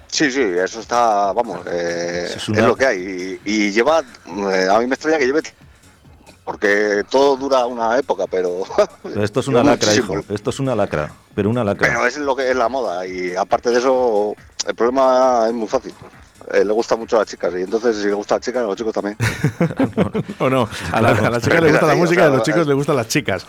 Sí, 0.08 0.30
sí, 0.30 0.40
eso 0.40 0.80
está, 0.80 1.32
vamos, 1.32 1.60
eh, 1.66 2.28
Es 2.34 2.48
lo 2.48 2.76
que 2.76 2.86
hay. 2.86 3.40
Y, 3.44 3.50
y 3.50 3.70
lleva, 3.72 4.00
eh, 4.00 4.66
a 4.70 4.78
mí 4.78 4.86
me 4.86 4.94
extraña 4.94 5.18
que 5.18 5.26
lleve, 5.26 5.42
porque 6.44 7.02
todo 7.10 7.36
dura 7.36 7.66
una 7.66 7.98
época, 7.98 8.24
pero... 8.30 8.64
Esto 9.22 9.40
es 9.40 9.48
una 9.48 9.64
lacra, 9.64 9.88
muchísimo. 9.88 10.20
hijo. 10.20 10.32
Esto 10.32 10.50
es 10.50 10.60
una 10.60 10.74
lacra, 10.74 11.12
pero 11.34 11.50
una 11.50 11.64
lacra. 11.64 11.88
Pero 11.88 12.06
es 12.06 12.16
lo 12.18 12.36
que 12.36 12.50
es 12.50 12.56
la 12.56 12.68
moda 12.68 13.06
y 13.06 13.34
aparte 13.34 13.70
de 13.70 13.78
eso, 13.78 14.34
el 14.66 14.74
problema 14.74 15.46
es 15.48 15.52
muy 15.54 15.66
fácil. 15.68 15.92
Eh, 16.52 16.64
le 16.64 16.72
gusta 16.72 16.96
mucho 16.96 17.16
a 17.16 17.20
las 17.20 17.28
chicas 17.28 17.52
y 17.56 17.62
entonces 17.62 17.96
si 17.96 18.06
le 18.06 18.12
gusta 18.14 18.34
a 18.34 18.38
las 18.38 18.44
chicas, 18.44 18.62
a 18.62 18.66
los 18.66 18.76
chicos 18.76 18.92
también. 18.92 19.16
¿O 20.38 20.50
no? 20.50 20.68
A, 20.92 21.00
la- 21.00 21.08
a 21.10 21.30
las 21.30 21.42
chicas 21.42 21.60
les 21.60 21.68
es 21.68 21.72
gusta 21.80 21.86
la 21.86 21.94
música, 21.94 22.20
sea, 22.22 22.30
a 22.30 22.34
los 22.36 22.42
chicos 22.42 22.60
es- 22.62 22.66
les 22.66 22.76
gustan 22.76 22.96
las 22.96 23.08
chicas. 23.08 23.46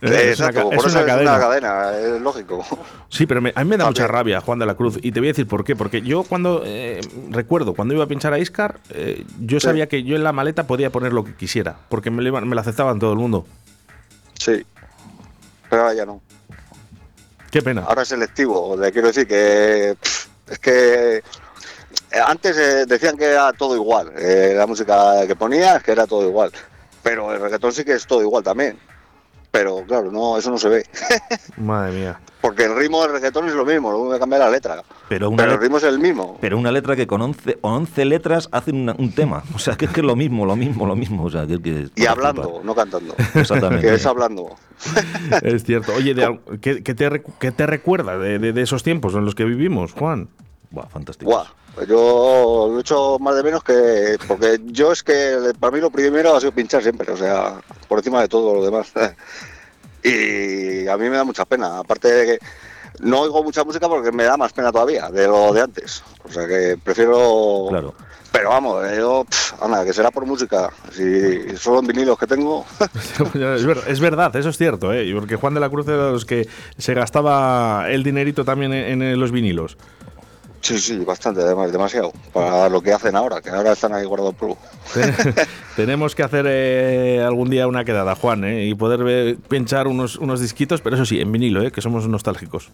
Eh, 0.00 0.06
Eh, 0.10 0.30
es 0.30 0.38
una, 0.38 0.48
exacto, 0.50 0.54
ca- 0.54 0.62
por 0.64 0.74
es 0.74 0.78
eso 0.80 0.88
una 0.90 1.00
es 1.00 1.06
cadena. 1.06 1.30
una 1.32 1.40
cadena, 1.40 1.98
es 1.98 2.20
lógico. 2.20 2.64
Sí, 3.08 3.26
pero 3.26 3.40
me- 3.40 3.52
a 3.54 3.64
mí 3.64 3.70
me 3.70 3.76
da 3.76 3.86
mucha 3.86 4.06
rabia 4.06 4.40
Juan 4.40 4.58
de 4.60 4.66
la 4.66 4.74
Cruz. 4.76 4.98
Y 5.02 5.10
te 5.10 5.18
voy 5.20 5.28
a 5.28 5.32
decir 5.32 5.48
por 5.48 5.64
qué. 5.64 5.74
Porque 5.74 6.02
yo 6.02 6.22
cuando, 6.22 6.62
eh, 6.64 7.00
recuerdo, 7.30 7.74
cuando 7.74 7.94
iba 7.94 8.04
a 8.04 8.06
pinchar 8.06 8.32
a 8.32 8.38
Iscar, 8.38 8.78
eh, 8.90 9.24
yo 9.40 9.58
Sí. 9.58 9.64
sabía 9.66 9.88
que 9.88 10.04
yo 10.04 10.14
en 10.14 10.22
la 10.22 10.32
maleta 10.32 10.66
podía 10.68 10.90
poner 10.90 11.12
lo 11.12 11.24
que 11.24 11.34
quisiera. 11.34 11.76
Porque 11.88 12.10
me 12.12 12.22
lo, 12.22 12.28
iban- 12.28 12.46
me 12.46 12.54
lo 12.54 12.60
aceptaban 12.60 12.98
todo 13.00 13.12
el 13.12 13.18
mundo. 13.18 13.44
Sí, 14.34 14.64
pero 15.68 15.82
ahora 15.82 15.94
ya 15.94 16.06
no. 16.06 16.20
Qué 17.50 17.62
pena. 17.62 17.82
Ahora 17.88 18.02
es 18.02 18.08
selectivo, 18.08 18.76
le 18.76 18.92
quiero 18.92 19.08
decir 19.08 19.26
que 19.26 19.96
pff, 20.00 20.26
es 20.50 20.58
que 20.60 21.16
eh, 21.16 21.22
antes 22.26 22.56
eh, 22.56 22.86
decían 22.86 23.16
que 23.16 23.24
era 23.26 23.52
todo 23.52 23.74
igual, 23.76 24.12
eh, 24.16 24.54
la 24.56 24.66
música 24.66 25.26
que 25.26 25.36
ponías 25.36 25.82
que 25.82 25.92
era 25.92 26.06
todo 26.06 26.26
igual, 26.28 26.50
pero 27.02 27.32
el 27.34 27.40
reggaetón 27.40 27.72
sí 27.72 27.84
que 27.84 27.92
es 27.92 28.06
todo 28.06 28.22
igual 28.22 28.42
también. 28.44 28.78
Pero 29.50 29.82
claro, 29.86 30.12
no, 30.12 30.36
eso 30.36 30.50
no 30.50 30.58
se 30.58 30.68
ve, 30.68 30.84
Madre 31.56 31.92
mía. 31.98 32.20
porque 32.42 32.64
el 32.64 32.76
ritmo 32.76 33.00
del 33.02 33.12
reggaetón 33.12 33.48
es 33.48 33.54
lo 33.54 33.64
mismo, 33.64 33.90
lo 33.90 33.98
único 34.00 34.12
que 34.12 34.20
cambia 34.20 34.36
es 34.36 34.44
la 34.44 34.50
letra, 34.50 34.82
Pero 35.08 35.30
una, 35.30 35.38
pero 35.42 35.54
el 35.54 35.60
ritmo 35.60 35.78
es 35.78 35.84
el 35.84 35.98
mismo. 35.98 36.36
pero 36.38 36.58
una 36.58 36.70
letra 36.70 36.94
que 36.94 37.06
con 37.06 37.22
11, 37.22 37.56
11 37.62 38.04
letras 38.04 38.50
hace 38.52 38.72
una- 38.72 38.94
un 38.98 39.10
tema. 39.14 39.42
O 39.54 39.58
sea, 39.58 39.74
que 39.76 39.86
es 39.86 39.90
que 39.90 40.00
es 40.00 40.06
lo 40.06 40.16
mismo, 40.16 40.44
lo 40.44 40.54
mismo, 40.54 40.84
lo 40.86 40.94
mismo. 40.94 41.24
O 41.24 41.30
sea, 41.30 41.46
que, 41.46 41.60
que- 41.62 41.88
Y 41.96 42.04
hablando, 42.04 42.60
no 42.62 42.74
cantando. 42.74 43.14
Exactamente. 43.34 43.86
Que 43.86 43.94
es 43.94 44.04
hablando. 44.04 44.54
Es 45.42 45.64
cierto. 45.64 45.94
Oye, 45.94 46.12
de 46.12 46.38
¿qué, 46.60 46.82
qué 46.82 46.94
te, 46.94 47.22
qué 47.40 47.50
te 47.50 47.66
recuerda 47.66 48.18
de, 48.18 48.38
de- 48.38 48.52
de 48.52 48.62
esos 48.62 48.82
tiempos 48.82 49.14
en 49.14 49.24
los 49.24 49.34
que 49.34 49.44
vivimos, 49.44 49.92
Juan? 49.94 50.28
Buah, 50.70 50.86
fantástico. 50.88 51.30
Buah, 51.30 51.46
yo 51.86 52.68
lo 52.70 52.78
he 52.78 52.80
hecho 52.80 53.18
más 53.18 53.36
de 53.36 53.42
menos 53.42 53.62
que. 53.62 54.18
Porque 54.26 54.60
yo 54.66 54.92
es 54.92 55.02
que 55.02 55.52
para 55.58 55.74
mí 55.74 55.80
lo 55.80 55.90
primero 55.90 56.36
ha 56.36 56.40
sido 56.40 56.52
pinchar 56.52 56.82
siempre, 56.82 57.12
o 57.12 57.16
sea, 57.16 57.60
por 57.88 57.98
encima 57.98 58.20
de 58.20 58.28
todo 58.28 58.54
lo 58.54 58.64
demás. 58.64 58.92
y 60.02 60.86
a 60.86 60.96
mí 60.96 61.08
me 61.08 61.16
da 61.16 61.24
mucha 61.24 61.44
pena. 61.44 61.78
Aparte 61.78 62.08
de 62.08 62.26
que 62.26 62.46
no 63.00 63.20
oigo 63.20 63.42
mucha 63.42 63.64
música 63.64 63.88
porque 63.88 64.12
me 64.12 64.24
da 64.24 64.36
más 64.36 64.52
pena 64.52 64.72
todavía 64.72 65.08
de 65.08 65.26
lo 65.26 65.52
de 65.52 65.62
antes. 65.62 66.02
O 66.24 66.32
sea 66.32 66.46
que 66.46 66.78
prefiero. 66.82 67.66
Claro. 67.70 67.94
Pero 68.30 68.50
vamos, 68.50 68.84
yo, 68.94 69.24
pff, 69.24 69.62
anda, 69.62 69.84
que 69.86 69.92
será 69.94 70.10
por 70.10 70.26
música. 70.26 70.70
Si 70.92 71.56
solo 71.56 71.80
en 71.80 71.86
vinilos 71.86 72.18
que 72.18 72.26
tengo. 72.26 72.66
es 73.86 74.00
verdad, 74.00 74.36
eso 74.36 74.50
es 74.50 74.58
cierto, 74.58 74.92
¿eh? 74.92 75.10
Porque 75.14 75.36
Juan 75.36 75.54
de 75.54 75.60
la 75.60 75.70
Cruz 75.70 75.88
era 75.88 76.06
de 76.06 76.12
los 76.12 76.26
que 76.26 76.46
se 76.76 76.92
gastaba 76.92 77.86
el 77.88 78.02
dinerito 78.02 78.44
también 78.44 78.74
en, 78.74 79.00
en 79.00 79.18
los 79.18 79.32
vinilos. 79.32 79.78
Sí, 80.60 80.78
sí, 80.78 80.98
bastante, 80.98 81.40
además, 81.42 81.72
demasiado. 81.72 82.12
Para 82.32 82.68
lo 82.68 82.80
que 82.80 82.92
hacen 82.92 83.16
ahora, 83.16 83.40
que 83.40 83.50
ahora 83.50 83.72
están 83.72 83.92
ahí 83.94 84.04
guardados 84.04 84.34
pro. 84.34 84.56
Tenemos 85.76 86.14
que 86.14 86.22
hacer 86.22 86.46
eh, 86.48 87.22
algún 87.26 87.50
día 87.50 87.66
una 87.66 87.84
quedada, 87.84 88.14
Juan, 88.14 88.44
¿eh? 88.44 88.66
y 88.66 88.74
poder 88.74 89.04
ver- 89.04 89.36
pinchar 89.48 89.86
unos, 89.86 90.16
unos 90.16 90.40
disquitos, 90.40 90.80
pero 90.80 90.96
eso 90.96 91.04
sí, 91.06 91.20
en 91.20 91.30
vinilo, 91.32 91.62
¿eh? 91.62 91.70
que 91.70 91.80
somos 91.80 92.06
nostálgicos. 92.08 92.70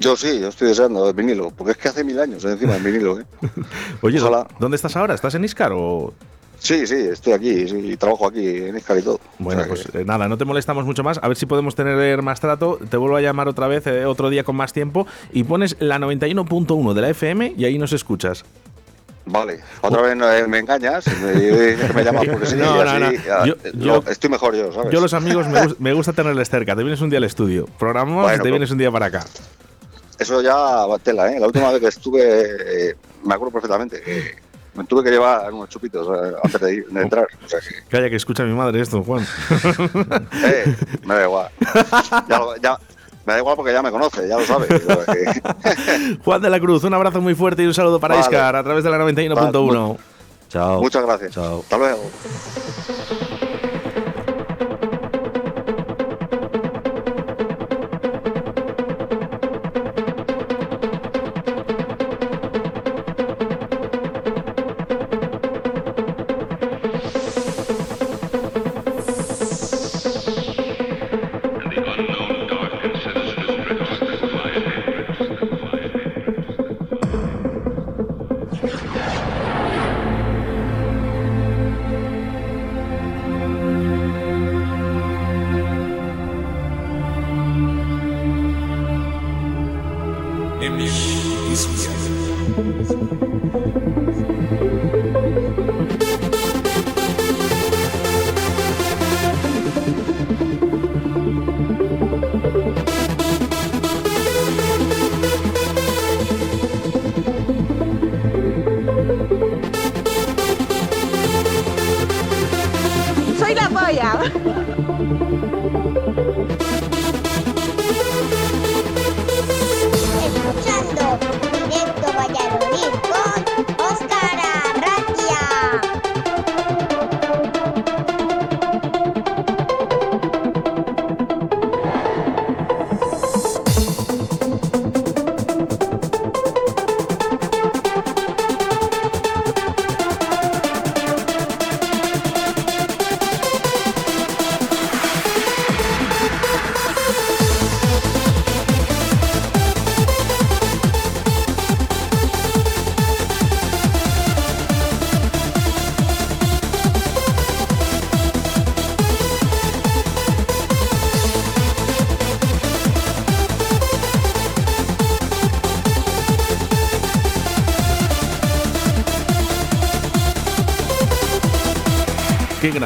Yo 0.00 0.16
sí, 0.16 0.40
yo 0.40 0.48
estoy 0.48 0.68
deseando 0.68 1.08
el 1.08 1.14
vinilo, 1.14 1.50
porque 1.50 1.72
es 1.72 1.78
que 1.78 1.88
hace 1.88 2.02
mil 2.02 2.18
años 2.18 2.44
encima 2.44 2.76
el 2.76 2.82
vinilo. 2.82 3.20
¿eh? 3.20 3.24
Oye, 4.02 4.20
Ojalá. 4.20 4.46
¿dónde 4.58 4.76
estás 4.76 4.96
ahora? 4.96 5.14
¿Estás 5.14 5.34
en 5.36 5.44
Iscar 5.44 5.72
o...? 5.72 6.12
Sí, 6.64 6.86
sí, 6.86 6.94
estoy 6.94 7.34
aquí, 7.34 7.68
sí, 7.68 7.94
trabajo 7.98 8.26
aquí 8.26 8.40
en 8.56 8.74
Iscar 8.76 8.96
y 8.98 9.02
todo. 9.02 9.20
Bueno, 9.38 9.60
O 9.60 9.64
sea 9.64 9.68
pues 9.74 9.94
eh, 9.94 10.02
nada, 10.06 10.28
no 10.28 10.38
te 10.38 10.46
molestamos 10.46 10.86
mucho 10.86 11.02
más. 11.04 11.18
A 11.22 11.28
ver 11.28 11.36
si 11.36 11.44
podemos 11.44 11.74
tener 11.74 12.22
más 12.22 12.40
trato. 12.40 12.78
Te 12.88 12.96
vuelvo 12.96 13.16
a 13.16 13.20
llamar 13.20 13.48
otra 13.48 13.68
vez, 13.68 13.86
eh, 13.86 14.06
otro 14.06 14.30
día 14.30 14.44
con 14.44 14.56
más 14.56 14.72
tiempo. 14.72 15.06
Y 15.30 15.44
pones 15.44 15.76
la 15.78 15.98
91.1 15.98 16.94
de 16.94 17.00
la 17.02 17.10
FM 17.10 17.52
y 17.58 17.66
ahí 17.66 17.76
nos 17.76 17.92
escuchas. 17.92 18.46
Vale, 19.26 19.60
otra 19.82 20.00
vez 20.02 20.12
eh, 20.18 20.46
me 20.48 20.58
engañas, 20.58 21.04
me, 21.22 21.76
me 21.94 22.02
llamas 22.04 22.26
porque 22.30 22.46
sí, 22.46 22.56
No, 22.56 22.82
no, 22.82 22.90
así, 22.90 23.16
no. 23.28 23.46
Yo- 23.46 23.54
lo- 23.74 24.02
yo- 24.02 24.10
estoy 24.10 24.30
mejor 24.30 24.54
yo, 24.56 24.72
¿sabes? 24.72 24.90
Yo 24.90 25.00
los 25.02 25.12
amigos 25.12 25.46
me, 25.48 25.60
gus- 25.66 25.76
me 25.78 25.92
gusta 25.92 26.14
tenerles 26.14 26.48
cerca. 26.48 26.74
Te 26.74 26.82
vienes 26.82 27.00
un 27.02 27.10
día 27.10 27.18
al 27.18 27.24
estudio. 27.24 27.66
Programamos 27.78 28.22
Bueno, 28.22 28.36
y 28.36 28.38
te 28.38 28.40
pues- 28.42 28.52
vienes 28.52 28.70
un 28.70 28.78
día 28.78 28.90
para 28.90 29.06
acá. 29.06 29.24
Eso 30.18 30.40
ya 30.40 30.54
va 30.54 30.98
tela, 30.98 31.30
¿eh? 31.30 31.38
La 31.40 31.46
última 31.46 31.70
vez 31.72 31.80
que 31.80 31.88
estuve, 31.88 32.90
eh, 32.90 32.96
me 33.22 33.34
acuerdo 33.34 33.52
perfectamente, 33.52 34.00
que 34.00 34.34
me 34.74 34.84
tuve 34.84 35.02
que 35.04 35.10
llevar 35.10 35.52
unos 35.52 35.68
chupitos 35.68 36.06
eh, 36.08 36.34
antes 36.42 36.60
de, 36.60 36.72
ir- 36.74 36.86
de 36.88 37.02
entrar. 37.02 37.26
O 37.44 37.48
sea 37.48 37.60
que, 37.60 37.82
Calla 37.88 38.10
que 38.10 38.16
escucha 38.16 38.42
mi 38.44 38.52
madre 38.54 38.80
esto, 38.80 39.02
Juan. 39.02 39.24
eh, 40.44 40.76
me 41.04 41.14
da 41.14 41.24
igual. 41.24 41.48
Ya, 42.28 42.38
lo- 42.38 42.56
ya- 42.56 42.78
me 43.26 43.32
da 43.32 43.38
igual 43.38 43.56
porque 43.56 43.72
ya 43.72 43.82
me 43.82 43.90
conoce, 43.90 44.28
ya 44.28 44.36
lo 44.36 44.44
sabe. 44.44 44.66
Juan 46.24 46.42
de 46.42 46.50
la 46.50 46.60
Cruz, 46.60 46.84
un 46.84 46.92
abrazo 46.94 47.20
muy 47.20 47.34
fuerte 47.34 47.62
y 47.62 47.66
un 47.66 47.74
saludo 47.74 47.98
para 48.00 48.14
Vale. 48.16 48.26
Iscar 48.26 48.54
a 48.56 48.62
través 48.62 48.84
de 48.84 48.90
la 48.90 48.98
91.1. 48.98 49.96
Chao. 50.50 50.80
muchas 50.82 51.04
gracias. 51.04 51.32
Chao. 51.32 51.60
Hasta 51.60 51.78
luego. 51.78 52.02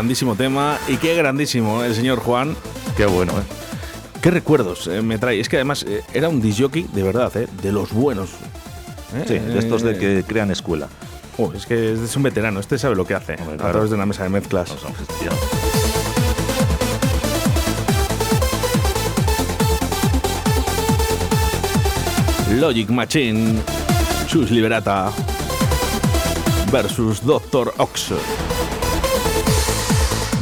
Grandísimo 0.09 0.37
tema 0.37 0.79
y 0.89 0.97
qué 0.97 1.15
grandísimo 1.15 1.85
el 1.85 1.95
señor 1.95 2.19
Juan. 2.21 2.57
Qué 2.97 3.05
bueno, 3.05 3.33
¿eh? 3.33 3.43
Qué 4.23 4.31
recuerdos 4.31 4.87
eh, 4.87 5.03
me 5.03 5.19
trae. 5.19 5.39
Es 5.39 5.51
que 5.51 5.57
además 5.57 5.85
eh, 5.87 6.03
era 6.15 6.31
un 6.31 6.41
disjockey 6.41 6.89
de 6.95 7.03
verdad, 7.03 7.31
eh, 7.37 7.47
de 7.61 7.73
los 7.73 7.93
buenos. 7.93 8.31
¿eh? 9.15 9.25
Sí, 9.29 9.35
de 9.35 9.59
estos 9.59 9.83
de 9.83 9.91
Eh, 9.91 9.99
que 9.99 10.25
crean 10.27 10.51
escuela. 10.51 10.89
oh, 11.37 11.53
es 11.53 11.67
que 11.67 11.93
es 11.93 12.17
un 12.17 12.23
veterano, 12.23 12.59
este 12.59 12.79
sabe 12.79 12.97
lo 12.97 13.07
que 13.07 13.13
hace 13.13 13.35
a 13.35 13.37
claro. 13.37 13.57
través 13.73 13.91
de 13.91 13.97
una 13.97 14.07
mesa 14.07 14.23
de 14.23 14.31
mezclas. 14.31 14.71
No 14.71 14.79
son 14.79 14.95
gestión. 14.95 15.35
Logic 22.59 22.89
Machine, 22.89 23.61
Chus 24.27 24.51
Liberata 24.51 25.13
versus 26.73 27.23
Doctor 27.23 27.75
Ox. 27.77 28.15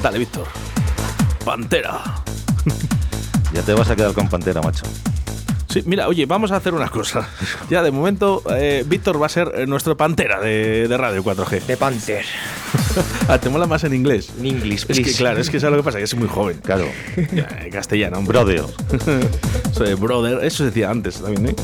Dale, 0.06 0.20
Víctor. 0.20 0.46
Pantera. 1.44 2.00
Ya 3.52 3.62
te 3.62 3.72
vas 3.72 3.90
a 3.90 3.96
quedar 3.96 4.12
con 4.12 4.28
Pantera, 4.28 4.60
macho. 4.60 4.84
Sí, 5.68 5.82
mira, 5.86 6.06
oye, 6.06 6.26
vamos 6.26 6.52
a 6.52 6.56
hacer 6.56 6.74
una 6.74 6.88
cosa. 6.88 7.28
Ya 7.70 7.82
de 7.82 7.90
momento, 7.90 8.42
eh, 8.50 8.84
Víctor 8.86 9.20
va 9.20 9.26
a 9.26 9.28
ser 9.28 9.50
eh, 9.54 9.66
nuestro 9.66 9.96
Pantera 9.96 10.40
de, 10.40 10.86
de 10.86 10.96
Radio 10.96 11.24
4G. 11.24 11.62
De 11.62 11.76
Panther. 11.76 12.24
Ah, 13.28 13.38
¿Te 13.38 13.48
mola 13.50 13.66
más 13.66 13.82
en 13.84 13.94
inglés? 13.94 14.30
En 14.38 14.46
inglés, 14.46 14.86
Es 14.88 15.00
que 15.00 15.12
claro, 15.12 15.40
es 15.40 15.50
que 15.50 15.58
sabes 15.58 15.76
lo 15.76 15.82
que 15.82 15.84
pasa, 15.84 15.98
que 15.98 16.04
es 16.04 16.14
muy 16.14 16.28
joven. 16.28 16.60
Claro. 16.62 16.86
Ya, 17.32 17.48
en 17.60 17.70
castellano, 17.70 18.18
hombre. 18.18 18.38
Brother. 18.38 18.64
Soy 19.72 19.94
brother, 19.94 20.44
eso 20.44 20.58
se 20.58 20.64
decía 20.66 20.90
antes 20.90 21.20
también, 21.20 21.48
¿eh? 21.48 21.56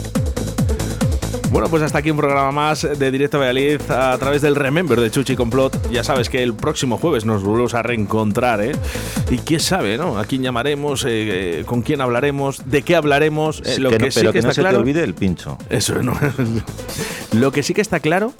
Bueno, 1.52 1.68
pues 1.68 1.82
hasta 1.82 1.98
aquí 1.98 2.10
un 2.10 2.16
programa 2.16 2.50
más 2.50 2.80
de 2.98 3.10
Directo 3.10 3.38
Valladolid 3.38 3.78
a 3.90 4.16
través 4.16 4.40
del 4.40 4.56
Remember 4.56 4.98
de 4.98 5.10
Chuchi 5.10 5.36
Complot. 5.36 5.90
Ya 5.90 6.02
sabes 6.02 6.30
que 6.30 6.42
el 6.42 6.54
próximo 6.54 6.96
jueves 6.96 7.26
nos 7.26 7.42
volvemos 7.42 7.74
a 7.74 7.82
reencontrar, 7.82 8.62
¿eh? 8.62 8.72
Y 9.30 9.36
quién 9.36 9.60
sabe, 9.60 9.98
¿no? 9.98 10.18
¿A 10.18 10.24
quién 10.24 10.42
llamaremos? 10.42 11.04
eh, 11.04 11.60
eh, 11.60 11.64
¿Con 11.66 11.82
quién 11.82 12.00
hablaremos? 12.00 12.62
¿De 12.64 12.80
qué 12.80 12.96
hablaremos? 12.96 13.60
Eh, 13.66 13.78
lo 13.80 13.90
Que 13.90 13.98
que, 13.98 14.04
no- 14.06 14.10
sí 14.10 14.20
pero 14.20 14.32
que, 14.32 14.38
que, 14.38 14.42
no 14.44 14.48
está 14.48 14.54
se 14.54 14.60
claro... 14.62 14.78
te 14.78 14.80
olvide 14.80 15.04
el 15.04 15.12
pincho. 15.12 15.58
Eso, 15.68 16.02
¿no? 16.02 16.18
lo 17.32 17.52
que 17.52 17.62
sí 17.62 17.74
que 17.74 17.82
está 17.82 18.00
claro 18.00 18.32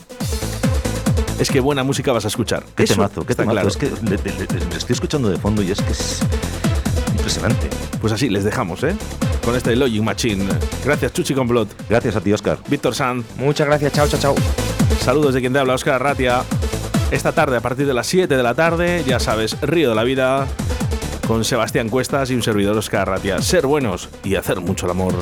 es 1.38 1.50
que 1.50 1.60
buena 1.60 1.84
música 1.84 2.12
vas 2.12 2.24
a 2.24 2.28
escuchar. 2.28 2.64
Qué 2.74 2.84
Eso 2.84 2.94
temazo, 2.94 3.26
qué 3.26 3.34
está 3.34 3.42
temazo. 3.42 3.54
claro. 3.54 3.68
Es 3.68 3.76
que 3.76 3.90
le, 4.04 4.16
le- 4.16 4.38
le- 4.58 4.70
le 4.70 4.76
estoy 4.78 4.94
escuchando 4.94 5.28
de 5.28 5.36
fondo 5.36 5.62
y 5.62 5.70
es 5.70 5.82
que 5.82 5.92
es 5.92 6.20
impresionante. 7.10 7.68
Pues 8.00 8.10
así 8.14 8.30
les 8.30 8.42
dejamos, 8.42 8.82
¿eh? 8.84 8.94
Con 9.45 9.57
este 9.57 9.74
Logic 9.76 10.03
Machine. 10.03 10.47
Gracias, 10.84 11.12
Chuchi 11.12 11.34
Complot. 11.34 11.68
Gracias 11.88 12.16
a 12.16 12.20
ti, 12.20 12.32
Oscar. 12.32 12.59
Víctor 12.68 12.95
Sanz. 12.95 13.26
Muchas 13.36 13.66
gracias, 13.66 13.93
chao, 13.93 14.09
chao, 14.09 14.20
chao. 14.20 14.34
Saludos 15.01 15.34
de 15.34 15.40
quien 15.40 15.53
te 15.53 15.59
habla, 15.59 15.74
Oscar 15.74 16.01
Ratia. 16.01 16.43
Esta 17.11 17.32
tarde, 17.32 17.57
a 17.57 17.61
partir 17.61 17.86
de 17.86 17.95
las 17.95 18.07
7 18.07 18.36
de 18.36 18.43
la 18.43 18.55
tarde, 18.55 19.05
ya 19.07 19.18
sabes, 19.18 19.61
Río 19.61 19.90
de 19.90 19.95
la 19.95 20.05
Vida, 20.05 20.47
con 21.26 21.45
Sebastián 21.45 21.88
Cuestas 21.88 22.30
y 22.30 22.34
un 22.34 22.43
servidor 22.43 22.76
Oscar 22.76 23.09
Ratia. 23.09 23.43
Ser 23.43 23.66
buenos 23.66 24.09
y 24.24 24.36
hacer 24.36 24.61
mucho 24.61 24.86
el 24.86 24.93
amor. 24.93 25.14